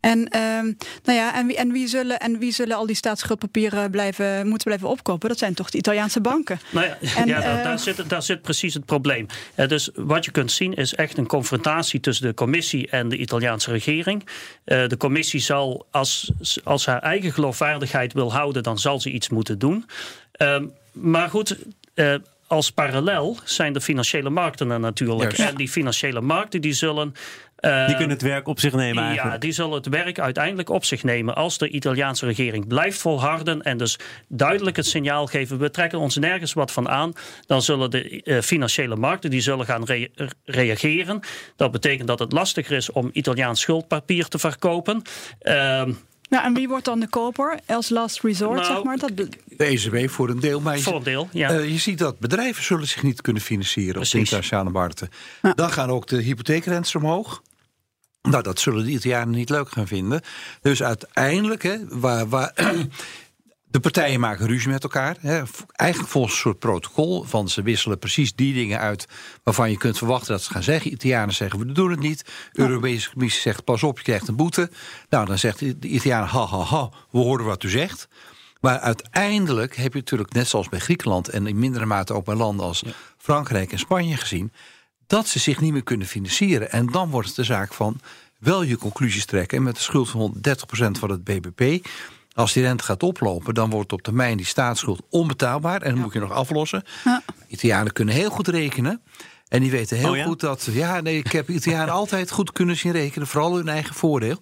En, 0.08 0.28
ehm, 0.28 0.72
nou 1.04 1.18
ja, 1.18 1.34
en, 1.34 1.46
wie, 1.46 1.56
en, 1.56 1.72
wie 1.72 1.88
zullen, 1.88 2.18
en 2.18 2.38
wie 2.38 2.52
zullen 2.52 2.76
al 2.76 2.86
die 2.86 2.96
staatsschuldpapieren 2.96 3.90
blijven, 3.90 4.46
moeten 4.46 4.66
blijven 4.66 4.88
opkopen? 4.88 5.28
Dat 5.28 5.38
zijn 5.38 5.54
toch 5.54 5.70
de 5.70 5.78
Italiaanse 5.78 6.20
banken. 6.20 6.60
Nou 6.70 6.86
ja, 6.86 6.96
En, 7.16 7.26
ja 7.26 7.40
daar, 7.40 7.58
eh, 7.58 7.64
daar, 7.64 7.78
zit, 7.78 8.08
daar 8.08 8.22
zit 8.22 8.42
precies 8.42 8.74
het 8.74 8.84
probleem. 8.84 9.26
Eh, 9.54 9.68
dus 9.68 9.90
wat 9.94 10.24
je 10.24 10.30
kunt 10.30 10.52
zien 10.52 10.74
is 10.74 10.94
echt 10.94 11.18
een 11.18 11.26
confrontatie 11.26 12.00
tussen 12.00 12.26
de 12.26 12.34
commissie 12.34 12.88
en 12.88 13.08
de 13.08 13.16
Italiaanse 13.16 13.70
regering. 13.70 14.26
Eh, 14.64 14.86
de 14.86 14.96
commissie 14.96 15.40
zal, 15.40 15.86
als, 15.90 16.30
als 16.64 16.86
haar 16.86 17.02
eigen 17.02 17.32
geloofwaardigheid 17.32 18.12
wil 18.12 18.32
houden, 18.32 18.62
dan 18.62 18.78
zal 18.78 19.00
ze 19.00 19.10
iets 19.10 19.28
moeten 19.28 19.58
doen. 19.58 19.86
Ehm, 20.32 20.66
maar 20.92 21.28
goed. 21.28 21.56
Eh, 22.48 22.56
als 22.56 22.70
parallel 22.70 23.36
zijn 23.44 23.72
de 23.72 23.80
financiële 23.80 24.30
markten 24.30 24.70
er 24.70 24.80
natuurlijk. 24.80 25.32
En 25.38 25.54
die 25.54 25.68
financiële 25.68 26.20
markten 26.20 26.60
die 26.60 26.72
zullen. 26.72 27.14
eh, 27.56 27.86
Die 27.86 27.96
kunnen 27.96 28.16
het 28.16 28.22
werk 28.26 28.48
op 28.48 28.60
zich 28.60 28.72
nemen 28.72 29.02
ja, 29.02 29.08
eigenlijk. 29.08 29.40
die 29.40 29.52
zullen 29.52 29.72
het 29.72 29.88
werk 29.88 30.18
uiteindelijk 30.18 30.68
op 30.70 30.84
zich 30.84 31.02
nemen 31.02 31.34
als 31.34 31.58
de 31.58 31.68
Italiaanse 31.68 32.26
regering 32.26 32.66
blijft 32.66 32.98
volharden 33.00 33.62
en 33.62 33.76
dus 33.78 33.98
duidelijk 34.28 34.76
het 34.76 34.86
signaal 34.86 35.26
geven: 35.26 35.58
we 35.58 35.70
trekken 35.70 35.98
ons 35.98 36.16
nergens 36.16 36.52
wat 36.52 36.72
van 36.72 36.88
aan. 36.88 37.12
Dan 37.46 37.62
zullen 37.62 37.90
de 37.90 38.22
eh, 38.22 38.40
financiële 38.40 38.96
markten 38.96 39.30
die 39.30 39.40
zullen 39.40 39.66
gaan 39.66 39.84
rea- 39.84 40.08
reageren. 40.44 41.20
Dat 41.56 41.70
betekent 41.70 42.08
dat 42.08 42.18
het 42.18 42.32
lastiger 42.32 42.76
is 42.76 42.92
om 42.92 43.10
Italiaans 43.12 43.60
schuldpapier 43.60 44.28
te 44.28 44.38
verkopen. 44.38 45.02
Ehm, 45.40 45.92
Nou, 46.28 46.44
en 46.44 46.54
wie 46.54 46.68
wordt 46.68 46.84
dan 46.84 47.00
de 47.00 47.08
koper? 47.08 47.58
Als 47.66 47.88
last 47.88 48.20
resort, 48.22 48.60
Nou, 48.60 48.64
zeg 48.74 48.82
maar. 48.82 48.96
Dat, 48.96 49.16
De 49.16 49.36
ECB 49.56 50.10
voor 50.10 50.28
een 50.28 50.40
deel, 50.40 50.60
maar 50.60 50.78
voor 50.78 50.94
een 50.96 51.02
deel, 51.02 51.28
ja. 51.32 51.50
eh, 51.50 51.70
je 51.70 51.78
ziet 51.78 51.98
dat 51.98 52.18
bedrijven 52.18 52.64
zullen 52.64 52.88
zich 52.88 53.02
niet 53.02 53.20
kunnen 53.20 53.42
financieren 53.42 54.00
op 54.02 54.08
de 54.10 54.18
internationale 54.18 54.70
markten. 54.70 55.08
Dan 55.54 55.70
gaan 55.72 55.90
ook 55.90 56.06
de 56.06 56.22
hypotheekrentes 56.22 56.94
omhoog. 56.94 57.42
Nou, 58.22 58.42
dat 58.42 58.60
zullen 58.60 58.84
de 58.84 58.90
Italianen 58.90 59.34
niet 59.34 59.50
leuk 59.50 59.68
gaan 59.70 59.86
vinden. 59.86 60.20
Dus 60.60 60.82
uiteindelijk, 60.82 61.62
hè, 61.62 61.76
waar, 61.88 62.28
waar, 62.28 62.52
de 63.70 63.80
partijen 63.80 64.20
maken 64.20 64.46
ruzie 64.46 64.70
met 64.70 64.82
elkaar. 64.82 65.16
Hè, 65.20 65.42
eigenlijk 65.72 66.10
volgens 66.10 66.34
een 66.34 66.40
soort 66.40 66.58
protocol. 66.58 67.22
Van 67.22 67.48
ze 67.48 67.62
wisselen 67.62 67.98
precies 67.98 68.34
die 68.34 68.54
dingen 68.54 68.78
uit 68.78 69.06
waarvan 69.42 69.70
je 69.70 69.76
kunt 69.76 69.98
verwachten 69.98 70.32
dat 70.32 70.42
ze 70.42 70.50
gaan 70.50 70.62
zeggen. 70.62 70.92
Italianen 70.92 71.34
zeggen 71.34 71.58
we 71.58 71.72
doen 71.72 71.90
het 71.90 72.00
niet. 72.00 72.24
De 72.52 72.62
Europese 72.62 73.10
Commissie 73.10 73.40
zegt 73.40 73.64
pas 73.64 73.82
op, 73.82 73.98
je 73.98 74.04
krijgt 74.04 74.28
een 74.28 74.36
boete. 74.36 74.70
Nou, 75.08 75.26
dan 75.26 75.38
zegt 75.38 75.58
de 75.58 75.88
Italianen 75.88 76.28
ha 76.28 76.46
ha 76.46 76.62
ha, 76.62 76.90
we 77.10 77.18
horen 77.18 77.44
wat 77.44 77.62
u 77.62 77.68
zegt. 77.68 78.08
Maar 78.60 78.78
uiteindelijk 78.78 79.76
heb 79.76 79.92
je 79.92 79.98
natuurlijk, 79.98 80.32
net 80.32 80.48
zoals 80.48 80.68
bij 80.68 80.78
Griekenland 80.78 81.28
en 81.28 81.46
in 81.46 81.58
mindere 81.58 81.86
mate 81.86 82.12
ook 82.14 82.24
bij 82.24 82.34
landen 82.34 82.66
als 82.66 82.82
Frankrijk 83.16 83.72
en 83.72 83.78
Spanje 83.78 84.16
gezien, 84.16 84.52
dat 85.06 85.26
ze 85.26 85.38
zich 85.38 85.60
niet 85.60 85.72
meer 85.72 85.82
kunnen 85.82 86.06
financieren. 86.06 86.70
En 86.70 86.86
dan 86.86 87.10
wordt 87.10 87.26
het 87.26 87.36
de 87.36 87.44
zaak 87.44 87.74
van 87.74 88.00
wel 88.38 88.62
je 88.62 88.76
conclusies 88.76 89.24
trekken. 89.24 89.58
En 89.58 89.62
met 89.62 89.76
een 89.76 89.82
schuld 89.82 90.08
van 90.08 90.34
130% 90.36 90.40
van 90.98 91.10
het 91.10 91.24
BBP, 91.24 91.86
als 92.38 92.52
die 92.52 92.62
rente 92.62 92.84
gaat 92.84 93.02
oplopen, 93.02 93.54
dan 93.54 93.70
wordt 93.70 93.92
op 93.92 94.02
termijn 94.02 94.36
die 94.36 94.46
staatsschuld 94.46 95.02
onbetaalbaar. 95.10 95.82
En 95.82 95.90
dan 95.94 96.02
moet 96.02 96.12
je 96.12 96.18
nog 96.18 96.32
aflossen. 96.32 96.82
Ja. 97.04 97.22
Italianen 97.48 97.92
kunnen 97.92 98.14
heel 98.14 98.30
goed 98.30 98.48
rekenen. 98.48 99.02
En 99.48 99.60
die 99.60 99.70
weten 99.70 99.96
heel 99.96 100.10
Oh 100.10 100.16
ja? 100.16 100.24
goed 100.24 100.40
dat. 100.40 100.68
Ja, 100.70 101.00
nee, 101.00 101.18
ik 101.18 101.32
heb 101.32 101.48
Italianen 101.48 101.94
altijd 102.02 102.30
goed 102.30 102.52
kunnen 102.52 102.76
zien 102.76 102.92
rekenen, 102.92 103.26
vooral 103.26 103.56
hun 103.56 103.68
eigen 103.68 103.94
voordeel. 103.94 104.40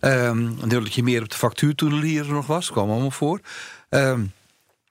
Ehm 0.00 0.68
dat 0.68 0.94
je 0.94 1.02
meer 1.02 1.22
op 1.22 1.30
de 1.30 1.36
factuur 1.36 1.74
toen 1.74 2.00
de 2.00 2.24
nog 2.28 2.46
was, 2.46 2.70
kwam 2.70 2.90
allemaal 2.90 3.10
voor. 3.10 3.40
Ehm, 3.88 4.24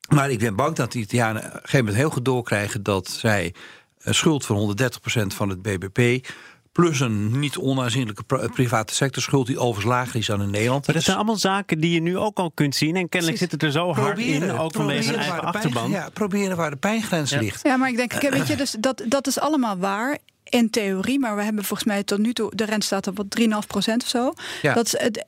maar 0.09 0.29
ik 0.29 0.39
ben 0.39 0.55
bang 0.55 0.75
dat 0.75 0.91
de 0.91 0.99
Italianen 0.99 1.41
op 1.41 1.47
een 1.47 1.51
gegeven 1.53 1.79
moment 1.79 1.97
heel 1.97 2.09
goed 2.09 2.25
doorkrijgen 2.25 2.83
dat 2.83 3.09
zij 3.09 3.53
een 4.01 4.15
schuld 4.15 4.45
van 4.45 4.55
130% 4.55 5.33
van 5.33 5.49
het 5.49 5.61
BBP. 5.61 6.27
Plus 6.71 6.99
een 6.99 7.39
niet 7.39 7.57
onaanzienlijke 7.57 8.23
pri- 8.23 8.47
private 8.47 8.93
sectorschuld 8.93 9.47
die 9.47 9.59
overigens 9.59 9.85
lager 9.95 10.15
is 10.15 10.25
dan 10.25 10.41
in 10.41 10.49
Nederland. 10.49 10.85
Maar 10.85 10.95
dat 10.95 11.03
zijn 11.03 11.15
allemaal 11.17 11.35
zaken 11.35 11.79
die 11.79 11.91
je 11.91 12.01
nu 12.01 12.17
ook 12.17 12.37
al 12.37 12.51
kunt 12.51 12.75
zien. 12.75 12.95
En 12.95 13.09
kennelijk 13.09 13.37
zit 13.39 13.51
het 13.51 13.63
er 13.63 13.71
zo 13.71 13.93
hard 13.93 14.19
in, 14.19 14.51
ook 14.51 14.73
vanwege 14.73 15.15
eigen 15.15 15.27
waar 15.27 15.35
de 15.35 15.41
pijn- 15.41 15.53
achterban. 15.55 15.89
Ja, 15.91 16.09
proberen 16.13 16.57
waar 16.57 16.69
de 16.69 16.75
pijngrens 16.77 17.31
Ja. 17.31 17.39
ligt. 17.39 17.63
Ja, 17.63 17.75
maar 17.77 17.89
ik 17.89 17.95
denk, 17.95 18.13
weet 18.29 18.47
je, 18.47 18.55
dus 18.55 18.75
dat, 18.79 19.03
dat 19.07 19.27
is 19.27 19.39
allemaal 19.39 19.77
waar 19.77 20.17
in 20.43 20.69
theorie. 20.69 21.19
Maar 21.19 21.35
we 21.35 21.43
hebben 21.43 21.63
volgens 21.63 21.87
mij 21.87 22.03
tot 22.03 22.19
nu 22.19 22.33
toe, 22.33 22.51
de 22.55 22.65
rente 22.65 22.85
staat 22.85 23.07
op 23.07 23.17
wat 23.17 23.25
3,5 23.39 23.67
procent 23.67 24.03
of 24.03 24.09
zo. 24.09 24.33
Ja. 24.61 24.73
Dat 24.73 24.85
is 24.85 24.97
het, 24.97 25.25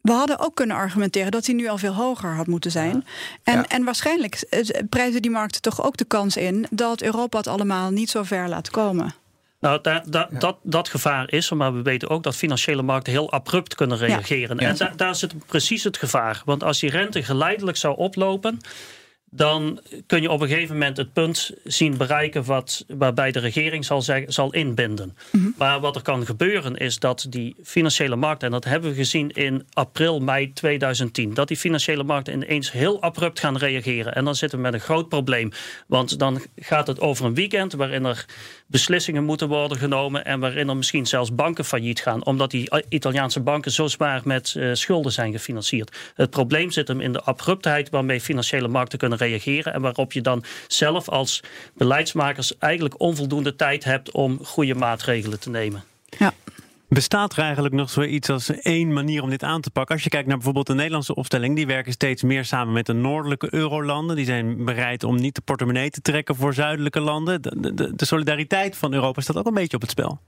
we 0.00 0.12
hadden 0.12 0.38
ook 0.38 0.54
kunnen 0.54 0.76
argumenteren 0.76 1.30
dat 1.30 1.46
hij 1.46 1.54
nu 1.54 1.68
al 1.68 1.78
veel 1.78 1.94
hoger 1.94 2.34
had 2.34 2.46
moeten 2.46 2.70
zijn. 2.70 3.04
En, 3.42 3.54
Ja. 3.56 3.68
en 3.68 3.84
waarschijnlijk 3.84 4.34
eh, 4.34 4.80
prijzen 4.88 5.22
die 5.22 5.30
markten 5.30 5.62
toch 5.62 5.82
ook 5.84 5.96
de 5.96 6.04
kans 6.04 6.36
in 6.36 6.66
dat 6.70 7.02
Europa 7.02 7.36
het 7.38 7.46
allemaal 7.46 7.90
niet 7.90 8.10
zo 8.10 8.22
ver 8.22 8.48
laat 8.48 8.70
komen. 8.70 9.14
Nou, 9.60 9.78
daar, 9.82 10.04
dat, 10.38 10.58
dat 10.62 10.88
gevaar 10.88 11.32
is 11.32 11.50
er, 11.50 11.56
maar 11.56 11.74
we 11.74 11.82
weten 11.82 12.08
ook 12.08 12.22
dat 12.22 12.36
financiële 12.36 12.82
markten 12.82 13.12
heel 13.12 13.32
abrupt 13.32 13.74
kunnen 13.74 13.98
reageren. 13.98 14.58
Ja. 14.58 14.68
En 14.68 14.76
da- 14.76 14.92
daar 14.96 15.14
zit 15.14 15.46
precies 15.46 15.84
het 15.84 15.96
gevaar. 15.96 16.42
Want 16.44 16.62
als 16.62 16.80
die 16.80 16.90
rente 16.90 17.22
geleidelijk 17.22 17.76
zou 17.76 17.96
oplopen, 17.96 18.58
dan 19.32 19.80
kun 20.06 20.22
je 20.22 20.30
op 20.30 20.40
een 20.40 20.48
gegeven 20.48 20.74
moment 20.78 20.96
het 20.96 21.12
punt 21.12 21.50
zien 21.64 21.96
bereiken 21.96 22.44
wat, 22.44 22.84
waarbij 22.88 23.30
de 23.32 23.38
regering 23.38 23.84
zal, 23.84 24.02
zeggen, 24.02 24.32
zal 24.32 24.52
inbinden. 24.52 25.16
Maar 25.56 25.80
wat 25.80 25.96
er 25.96 26.02
kan 26.02 26.26
gebeuren 26.26 26.76
is 26.76 26.98
dat 26.98 27.26
die 27.28 27.56
financiële 27.62 28.16
markten, 28.16 28.46
en 28.46 28.52
dat 28.52 28.64
hebben 28.64 28.90
we 28.90 28.96
gezien 28.96 29.30
in 29.30 29.66
april, 29.72 30.20
mei 30.20 30.52
2010, 30.52 31.34
dat 31.34 31.48
die 31.48 31.56
financiële 31.56 32.04
markten 32.04 32.34
ineens 32.34 32.72
heel 32.72 33.02
abrupt 33.02 33.40
gaan 33.40 33.56
reageren. 33.56 34.14
En 34.14 34.24
dan 34.24 34.34
zitten 34.34 34.58
we 34.58 34.64
met 34.64 34.74
een 34.74 34.80
groot 34.80 35.08
probleem. 35.08 35.50
Want 35.86 36.18
dan 36.18 36.40
gaat 36.56 36.86
het 36.86 37.00
over 37.00 37.24
een 37.24 37.34
weekend 37.34 37.72
waarin 37.72 38.04
er 38.04 38.24
beslissingen 38.70 39.24
moeten 39.24 39.48
worden 39.48 39.78
genomen 39.78 40.24
en 40.24 40.40
waarin 40.40 40.68
er 40.68 40.76
misschien 40.76 41.06
zelfs 41.06 41.34
banken 41.34 41.64
failliet 41.64 42.00
gaan, 42.00 42.24
omdat 42.24 42.50
die 42.50 42.70
Italiaanse 42.88 43.40
banken 43.40 43.72
zo 43.72 43.86
zwaar 43.86 44.20
met 44.24 44.54
eh, 44.56 44.70
schulden 44.72 45.12
zijn 45.12 45.32
gefinancierd. 45.32 45.96
Het 46.14 46.30
probleem 46.30 46.70
zit 46.70 46.88
hem 46.88 47.00
in 47.00 47.12
de 47.12 47.22
abruptheid 47.22 47.90
waarmee 47.90 48.20
financiële 48.20 48.68
markten 48.68 48.98
kunnen 48.98 49.18
reageren 49.18 49.72
en 49.72 49.80
waarop 49.80 50.12
je 50.12 50.20
dan 50.20 50.44
zelf 50.66 51.08
als 51.08 51.42
beleidsmakers 51.74 52.58
eigenlijk 52.58 53.00
onvoldoende 53.00 53.56
tijd 53.56 53.84
hebt 53.84 54.10
om 54.10 54.44
goede 54.44 54.74
maatregelen 54.74 55.40
te 55.40 55.50
nemen. 55.50 55.84
Ja. 56.18 56.32
Bestaat 56.90 57.32
er 57.32 57.42
eigenlijk 57.42 57.74
nog 57.74 57.90
zoiets 57.90 58.28
als 58.28 58.50
één 58.50 58.92
manier 58.92 59.22
om 59.22 59.30
dit 59.30 59.42
aan 59.42 59.60
te 59.60 59.70
pakken? 59.70 59.94
Als 59.94 60.04
je 60.04 60.10
kijkt 60.10 60.26
naar 60.26 60.36
bijvoorbeeld 60.36 60.66
de 60.66 60.74
Nederlandse 60.74 61.14
opstelling, 61.14 61.56
die 61.56 61.66
werken 61.66 61.92
steeds 61.92 62.22
meer 62.22 62.44
samen 62.44 62.72
met 62.72 62.86
de 62.86 62.92
noordelijke 62.92 63.54
eurolanden. 63.54 64.16
Die 64.16 64.24
zijn 64.24 64.64
bereid 64.64 65.04
om 65.04 65.16
niet 65.16 65.34
de 65.34 65.40
portemonnee 65.40 65.90
te 65.90 66.00
trekken 66.00 66.36
voor 66.36 66.54
zuidelijke 66.54 67.00
landen. 67.00 67.42
De, 67.42 67.92
solidariteit 67.96 68.76
van 68.76 68.92
Europa 68.92 69.20
staat 69.20 69.36
ook 69.36 69.46
een 69.46 69.54
beetje 69.54 69.76
op 69.76 69.82
het 69.82 69.90
spel. 69.90 70.20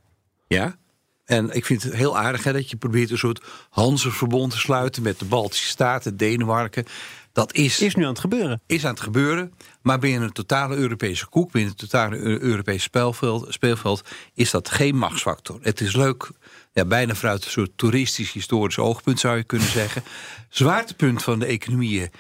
Ja. 0.46 0.76
En 1.24 1.50
ik 1.50 1.64
vind 1.64 1.82
het 1.82 1.94
heel 1.94 2.18
aardig 2.18 2.44
hè, 2.44 2.52
dat 2.52 2.70
je 2.70 2.76
probeert 2.76 3.10
een 3.10 3.18
soort 3.18 3.44
Hanseverbond 3.70 4.50
te 4.50 4.58
sluiten 4.58 5.02
met 5.02 5.18
de 5.18 5.24
Baltische 5.24 5.68
Staten, 5.68 6.16
Denemarken. 6.16 6.84
Dat 7.32 7.54
is, 7.54 7.80
Is 7.80 7.94
nu 7.94 8.02
aan 8.02 8.08
het 8.08 8.18
gebeuren. 8.18 8.60
is 8.66 8.84
aan 8.84 8.90
het 8.94 9.02
gebeuren. 9.02 9.52
Maar 9.82 9.98
binnen 9.98 10.22
een 10.22 10.32
totale 10.32 10.76
Europese 10.76 11.26
koek, 11.26 11.52
binnen 11.52 11.70
het 11.70 11.80
totale 11.80 12.16
Eu- 12.16 12.38
Europese 12.40 12.80
speelveld, 12.80 13.46
speelveld, 13.48 14.02
is 14.34 14.50
dat 14.50 14.70
geen 14.70 14.96
machtsfactor. 14.96 15.58
Het 15.62 15.80
is 15.80 15.94
leuk, 15.96 16.30
ja, 16.72 16.84
bijna 16.84 17.14
vanuit 17.14 17.44
een 17.44 17.50
soort 17.50 17.70
toeristisch 17.76 18.32
historisch 18.32 18.78
oogpunt 18.78 19.20
zou 19.20 19.36
je 19.36 19.44
kunnen 19.44 19.68
zeggen. 19.68 20.02
Zwaartepunt 20.48 21.22
van 21.22 21.38
de 21.38 21.46
economieën. 21.46 22.10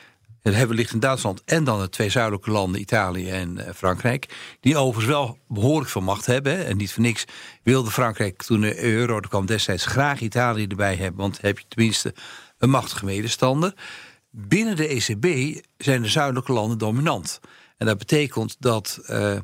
Dat 0.42 0.54
hebben 0.54 0.76
ligt 0.76 0.92
in 0.92 1.00
Duitsland 1.00 1.42
en 1.44 1.64
dan 1.64 1.80
de 1.80 1.88
twee 1.88 2.08
zuidelijke 2.10 2.50
landen, 2.50 2.80
Italië 2.80 3.30
en 3.30 3.58
eh, 3.66 3.74
Frankrijk. 3.74 4.28
Die 4.60 4.76
overigens 4.76 5.12
wel 5.14 5.38
behoorlijk 5.48 5.90
veel 5.90 6.00
macht 6.02 6.26
hebben. 6.26 6.56
hè. 6.56 6.62
En 6.62 6.76
niet 6.76 6.92
voor 6.92 7.02
niks 7.02 7.24
wilde 7.62 7.90
Frankrijk 7.90 8.42
toen 8.42 8.60
de 8.60 8.82
euro 8.82 9.16
er 9.16 9.28
kwam 9.28 9.46
destijds 9.46 9.86
graag 9.86 10.20
Italië 10.20 10.66
erbij 10.66 10.96
hebben. 10.96 11.20
Want 11.20 11.32
dan 11.40 11.44
heb 11.50 11.58
je 11.58 11.64
tenminste 11.68 12.14
een 12.58 12.70
machtige 12.70 13.04
medestander. 13.04 13.74
Binnen 14.34 14.76
de 14.76 14.86
ECB 14.86 15.58
zijn 15.76 16.02
de 16.02 16.08
zuidelijke 16.08 16.52
landen 16.52 16.78
dominant. 16.78 17.40
En 17.76 17.86
dat 17.86 17.98
betekent 17.98 18.56
dat 18.58 18.98
eh, 19.06 19.38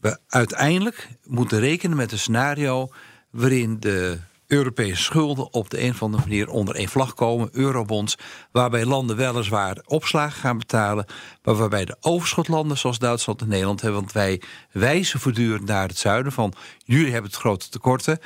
we 0.00 0.18
uiteindelijk 0.28 1.08
moeten 1.24 1.60
rekenen 1.60 1.96
met 1.96 2.12
een 2.12 2.18
scenario 2.18 2.88
waarin 3.30 3.80
de 3.80 4.18
Europese 4.46 5.02
schulden 5.02 5.52
op 5.52 5.70
de 5.70 5.82
een 5.82 5.90
of 5.90 6.02
andere 6.02 6.22
manier 6.22 6.48
onder 6.48 6.74
één 6.74 6.88
vlag 6.88 7.14
komen, 7.14 7.48
eurobonds, 7.52 8.16
waarbij 8.52 8.84
landen 8.84 9.16
weliswaar 9.16 9.82
opslagen 9.86 10.40
gaan 10.40 10.58
betalen, 10.58 11.06
maar 11.42 11.54
waarbij 11.54 11.84
de 11.84 11.96
overschotlanden 12.00 12.78
zoals 12.78 12.98
Duitsland 12.98 13.40
en 13.40 13.48
Nederland 13.48 13.80
hebben, 13.80 14.00
want 14.00 14.12
wij 14.12 14.42
wijzen 14.72 15.20
voortdurend 15.20 15.66
naar 15.66 15.88
het 15.88 15.98
zuiden 15.98 16.32
van 16.32 16.52
jullie 16.84 17.12
hebben 17.12 17.30
het 17.30 17.40
grote 17.40 17.68
tekorten, 17.68 18.18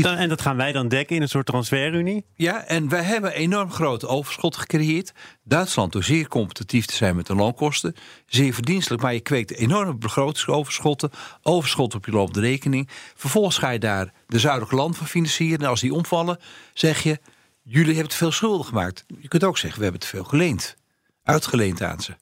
Dan, 0.00 0.16
en 0.16 0.28
dat 0.28 0.40
gaan 0.40 0.56
wij 0.56 0.72
dan 0.72 0.88
dekken 0.88 1.16
in 1.16 1.22
een 1.22 1.28
soort 1.28 1.46
transferunie? 1.46 2.24
Ja, 2.34 2.64
en 2.64 2.88
wij 2.88 3.02
hebben 3.02 3.32
enorm 3.32 3.70
grote 3.70 4.06
overschot 4.06 4.56
gecreëerd. 4.56 5.12
Duitsland 5.44 5.92
door 5.92 6.04
zeer 6.04 6.28
competitief 6.28 6.86
te 6.86 6.94
zijn 6.94 7.16
met 7.16 7.26
de 7.26 7.34
loonkosten. 7.34 7.94
Zeer 8.26 8.54
verdienstelijk, 8.54 9.02
maar 9.02 9.14
je 9.14 9.20
kweekt 9.20 9.50
enorme 9.50 9.94
begrotingsoverschotten. 9.94 11.10
Overschot 11.42 11.94
op 11.94 12.06
je 12.06 12.12
lopende 12.12 12.40
rekening. 12.40 12.88
Vervolgens 13.14 13.58
ga 13.58 13.70
je 13.70 13.78
daar 13.78 14.12
de 14.26 14.38
zuidelijke 14.38 14.76
land 14.76 14.96
van 14.96 15.06
financieren. 15.06 15.58
En 15.58 15.68
als 15.68 15.80
die 15.80 15.94
omvallen, 15.94 16.38
zeg 16.74 17.02
je... 17.02 17.20
jullie 17.62 17.92
hebben 17.92 18.10
te 18.10 18.16
veel 18.16 18.32
schulden 18.32 18.66
gemaakt. 18.66 19.04
Je 19.20 19.28
kunt 19.28 19.44
ook 19.44 19.58
zeggen, 19.58 19.78
we 19.78 19.84
hebben 19.84 20.02
te 20.02 20.08
veel 20.08 20.24
geleend. 20.24 20.76
Uitgeleend 21.22 21.82
aan 21.82 22.00
ze. 22.00 22.14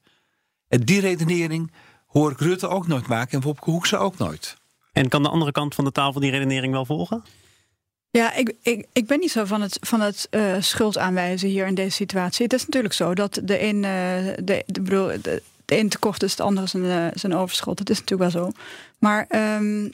En 0.69 0.81
die 0.81 1.01
redenering 1.01 1.73
hoor 2.07 2.31
ik 2.31 2.41
Rutte 2.41 2.69
ook 2.69 2.87
nooit 2.87 3.07
maken... 3.07 3.33
en 3.33 3.41
Wopke 3.41 3.71
Hoekse 3.71 3.97
ook 3.97 4.19
nooit. 4.19 4.57
En 4.93 5.09
kan 5.09 5.23
de 5.23 5.29
andere 5.29 5.53
kant 5.53 5.75
van 5.75 5.85
de 5.85 5.93
tafel 5.93 6.21
die 6.21 6.31
redenering 6.31 6.73
wel 6.73 6.85
volgen? 6.85 7.25
Ja, 8.13 8.35
ik, 8.35 8.53
ik, 8.63 8.87
ik 8.93 9.07
ben 9.07 9.19
niet 9.19 9.31
zo 9.31 9.45
van 9.45 9.61
het, 9.61 9.79
van 9.81 10.01
het 10.01 10.29
uh, 10.31 10.57
schuld 10.61 10.99
aanwijzen 10.99 11.49
hier 11.49 11.67
in 11.67 11.75
deze 11.75 11.91
situatie. 11.91 12.45
Het 12.45 12.53
is 12.53 12.65
natuurlijk 12.65 12.95
zo 12.95 13.15
dat 13.15 13.41
de 13.43 13.63
een, 13.63 13.77
uh, 13.77 14.35
de, 14.45 14.63
de, 14.67 14.81
bedoel, 14.81 15.07
de, 15.07 15.43
de 15.65 15.79
een 15.79 15.89
tekort 15.89 16.23
is, 16.23 16.37
de 16.37 16.43
andere 16.43 16.67
zijn, 16.67 16.85
uh, 16.85 17.07
zijn 17.15 17.35
overschot. 17.35 17.79
Dat 17.79 17.91
is 17.91 17.99
natuurlijk 17.99 18.33
wel 18.33 18.43
zo. 18.45 18.53
Maar 18.99 19.27
um, 19.57 19.93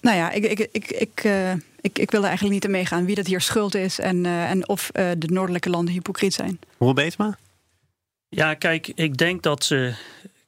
nou 0.00 0.16
ja, 0.16 0.30
ik, 0.30 0.44
ik, 0.44 0.68
ik, 0.72 0.90
ik, 0.90 1.22
ik, 1.80 1.98
ik 1.98 2.10
wil 2.10 2.20
er 2.20 2.26
eigenlijk 2.26 2.54
niet 2.54 2.64
in 2.64 2.70
meegaan 2.70 3.04
wie 3.04 3.14
dat 3.14 3.26
hier 3.26 3.40
schuld 3.40 3.74
is 3.74 3.98
en, 3.98 4.26
en 4.26 4.68
of 4.68 4.90
de 4.92 5.26
noordelijke 5.26 5.70
landen 5.70 5.94
hypocriet 5.94 6.34
zijn. 6.34 6.58
Hoe 6.76 6.94
Beetsma? 6.94 7.38
Ja, 8.28 8.54
kijk, 8.54 8.92
ik 8.94 9.16
denk 9.16 9.42
dat 9.42 9.64
ze. 9.64 9.94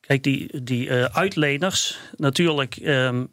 Kijk, 0.00 0.22
die, 0.22 0.62
die 0.62 0.92
uitleners 0.92 1.98
natuurlijk. 2.16 2.76
Um, 2.83 3.28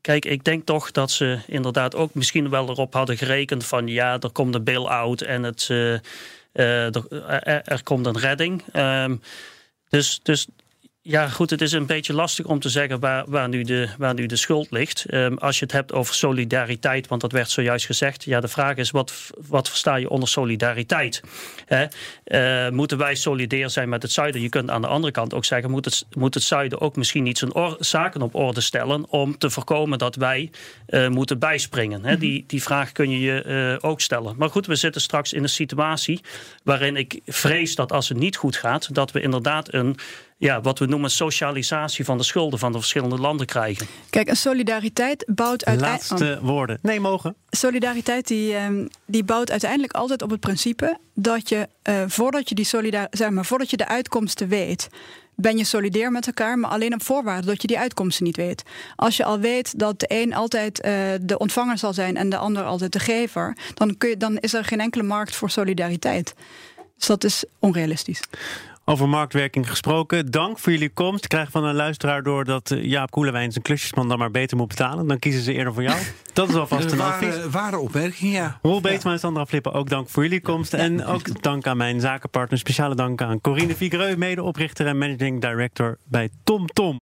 kijk, 0.00 0.24
ik 0.24 0.44
denk 0.44 0.66
toch 0.66 0.90
dat 0.90 1.10
ze 1.10 1.38
inderdaad 1.46 1.94
ook 1.94 2.14
misschien 2.14 2.50
wel 2.50 2.68
erop 2.68 2.94
hadden 2.94 3.16
gerekend 3.16 3.66
van 3.66 3.86
ja, 3.86 4.18
er 4.20 4.30
komt 4.30 4.54
een 4.54 4.64
bail-out 4.64 5.20
en 5.20 5.42
het, 5.42 5.68
uh, 5.70 5.92
uh, 6.52 6.94
er, 6.94 7.62
er, 7.64 7.82
komt 7.82 8.06
een 8.06 8.18
redding. 8.18 8.62
Um, 8.76 9.20
dus, 9.88 10.20
dus 10.22 10.46
ja, 11.02 11.28
goed, 11.28 11.50
het 11.50 11.60
is 11.60 11.72
een 11.72 11.86
beetje 11.86 12.12
lastig 12.12 12.46
om 12.46 12.60
te 12.60 12.68
zeggen 12.68 13.00
waar, 13.00 13.24
waar, 13.26 13.48
nu, 13.48 13.62
de, 13.62 13.88
waar 13.98 14.14
nu 14.14 14.26
de 14.26 14.36
schuld 14.36 14.70
ligt. 14.70 15.14
Um, 15.14 15.38
als 15.38 15.58
je 15.58 15.64
het 15.64 15.72
hebt 15.72 15.92
over 15.92 16.14
solidariteit, 16.14 17.08
want 17.08 17.20
dat 17.20 17.32
werd 17.32 17.50
zojuist 17.50 17.86
gezegd. 17.86 18.24
Ja, 18.24 18.40
de 18.40 18.48
vraag 18.48 18.76
is, 18.76 18.90
wat, 18.90 19.30
wat 19.48 19.68
versta 19.68 19.96
je 19.96 20.10
onder 20.10 20.28
solidariteit? 20.28 21.22
Hè? 21.66 21.86
Uh, 22.24 22.72
moeten 22.72 22.98
wij 22.98 23.14
solidair 23.14 23.70
zijn 23.70 23.88
met 23.88 24.02
het 24.02 24.12
zuiden? 24.12 24.40
Je 24.40 24.48
kunt 24.48 24.70
aan 24.70 24.80
de 24.80 24.86
andere 24.86 25.12
kant 25.12 25.34
ook 25.34 25.44
zeggen, 25.44 25.70
moet 25.70 25.84
het, 25.84 26.06
moet 26.16 26.34
het 26.34 26.42
zuiden 26.42 26.80
ook 26.80 26.96
misschien 26.96 27.22
niet 27.22 27.38
zijn 27.38 27.76
zaken 27.78 28.22
op 28.22 28.34
orde 28.34 28.60
stellen... 28.60 29.10
om 29.10 29.38
te 29.38 29.50
voorkomen 29.50 29.98
dat 29.98 30.16
wij 30.16 30.50
uh, 30.88 31.08
moeten 31.08 31.38
bijspringen? 31.38 32.04
Hè? 32.04 32.18
Die, 32.18 32.44
die 32.46 32.62
vraag 32.62 32.92
kun 32.92 33.10
je 33.10 33.20
je 33.20 33.44
uh, 33.80 33.90
ook 33.90 34.00
stellen. 34.00 34.34
Maar 34.38 34.50
goed, 34.50 34.66
we 34.66 34.74
zitten 34.74 35.00
straks 35.00 35.32
in 35.32 35.42
een 35.42 35.48
situatie 35.48 36.20
waarin 36.62 36.96
ik 36.96 37.20
vrees 37.26 37.74
dat 37.74 37.92
als 37.92 38.08
het 38.08 38.18
niet 38.18 38.36
goed 38.36 38.56
gaat... 38.56 38.94
dat 38.94 39.12
we 39.12 39.20
inderdaad 39.20 39.72
een 39.72 39.96
ja, 40.40 40.60
wat 40.60 40.78
we 40.78 40.86
noemen 40.86 41.10
socialisatie 41.10 42.04
van 42.04 42.18
de 42.18 42.24
schulden 42.24 42.58
van 42.58 42.72
de 42.72 42.78
verschillende 42.78 43.18
landen 43.18 43.46
krijgen. 43.46 43.86
Kijk, 44.10 44.28
een 44.28 44.36
solidariteit 44.36 45.24
bouwt 45.26 45.64
uiteindelijk. 45.64 46.10
Laatste 46.10 46.38
oh. 46.40 46.48
woorden. 46.48 46.78
Nee, 46.82 47.00
mogen. 47.00 47.34
Solidariteit 47.50 48.26
die, 48.26 48.56
um, 48.56 48.88
die 49.06 49.24
bouwt 49.24 49.50
uiteindelijk 49.50 49.92
altijd 49.92 50.22
op 50.22 50.30
het 50.30 50.40
principe 50.40 50.98
dat 51.14 51.48
je 51.48 51.68
uh, 51.88 52.02
voordat 52.06 52.48
je 52.48 52.54
die 52.54 52.64
solidar 52.64 53.06
zeg 53.10 53.30
maar, 53.30 53.44
voordat 53.44 53.70
je 53.70 53.76
de 53.76 53.88
uitkomsten 53.88 54.48
weet. 54.48 54.88
Ben 55.34 55.56
je 55.56 55.64
solidair 55.64 56.12
met 56.12 56.26
elkaar, 56.26 56.58
maar 56.58 56.70
alleen 56.70 56.94
op 56.94 57.02
voorwaarde 57.02 57.46
dat 57.46 57.60
je 57.60 57.66
die 57.66 57.78
uitkomsten 57.78 58.24
niet 58.24 58.36
weet. 58.36 58.62
Als 58.96 59.16
je 59.16 59.24
al 59.24 59.38
weet 59.38 59.78
dat 59.78 60.00
de 60.00 60.06
een 60.08 60.34
altijd 60.34 60.84
uh, 60.84 60.92
de 61.20 61.38
ontvanger 61.38 61.78
zal 61.78 61.92
zijn 61.92 62.16
en 62.16 62.28
de 62.28 62.36
ander 62.36 62.62
altijd 62.62 62.92
de 62.92 62.98
gever, 62.98 63.56
dan, 63.74 63.96
kun 63.98 64.08
je, 64.08 64.16
dan 64.16 64.38
is 64.38 64.54
er 64.54 64.64
geen 64.64 64.80
enkele 64.80 65.02
markt 65.04 65.36
voor 65.36 65.50
solidariteit. 65.50 66.34
Dus 66.96 67.06
dat 67.06 67.24
is 67.24 67.44
onrealistisch. 67.58 68.20
Over 68.90 69.08
marktwerking 69.08 69.68
gesproken. 69.68 70.30
Dank 70.30 70.58
voor 70.58 70.72
jullie 70.72 70.88
komst. 70.88 71.24
Ik 71.24 71.28
krijg 71.30 71.50
van 71.50 71.64
een 71.64 71.74
luisteraar 71.74 72.22
door 72.22 72.44
dat 72.44 72.70
eh, 72.70 72.84
Jaap 72.84 73.10
Koelewijn 73.10 73.52
zijn 73.52 73.64
klusjesman 73.64 74.08
dan 74.08 74.18
maar 74.18 74.30
beter 74.30 74.56
moet 74.56 74.68
betalen. 74.68 75.06
Dan 75.06 75.18
kiezen 75.18 75.42
ze 75.42 75.52
eerder 75.52 75.74
voor 75.74 75.82
jou. 75.82 75.98
Dat 76.32 76.48
is 76.48 76.54
alvast 76.54 76.92
een 76.92 76.98
ware, 76.98 77.26
advies. 77.26 77.50
Ware 77.50 77.78
opmerking, 77.78 78.32
ja. 78.32 78.58
Roel 78.62 78.80
Beetsma 78.80 79.12
en 79.12 79.18
Sandra 79.18 79.46
Flippen, 79.46 79.72
ook 79.72 79.88
dank 79.88 80.08
voor 80.08 80.22
jullie 80.22 80.40
komst. 80.40 80.74
En 80.74 81.04
ook 81.04 81.42
dank 81.42 81.66
aan 81.66 81.76
mijn 81.76 82.00
zakenpartner. 82.00 82.58
Speciale 82.58 82.94
dank 82.94 83.22
aan 83.22 83.40
Corine 83.40 83.76
Vigreux, 83.76 84.16
medeoprichter 84.16 84.86
en 84.86 84.98
managing 84.98 85.40
director 85.40 85.98
bij 86.04 86.28
TomTom. 86.44 86.66
Tom. 86.74 87.09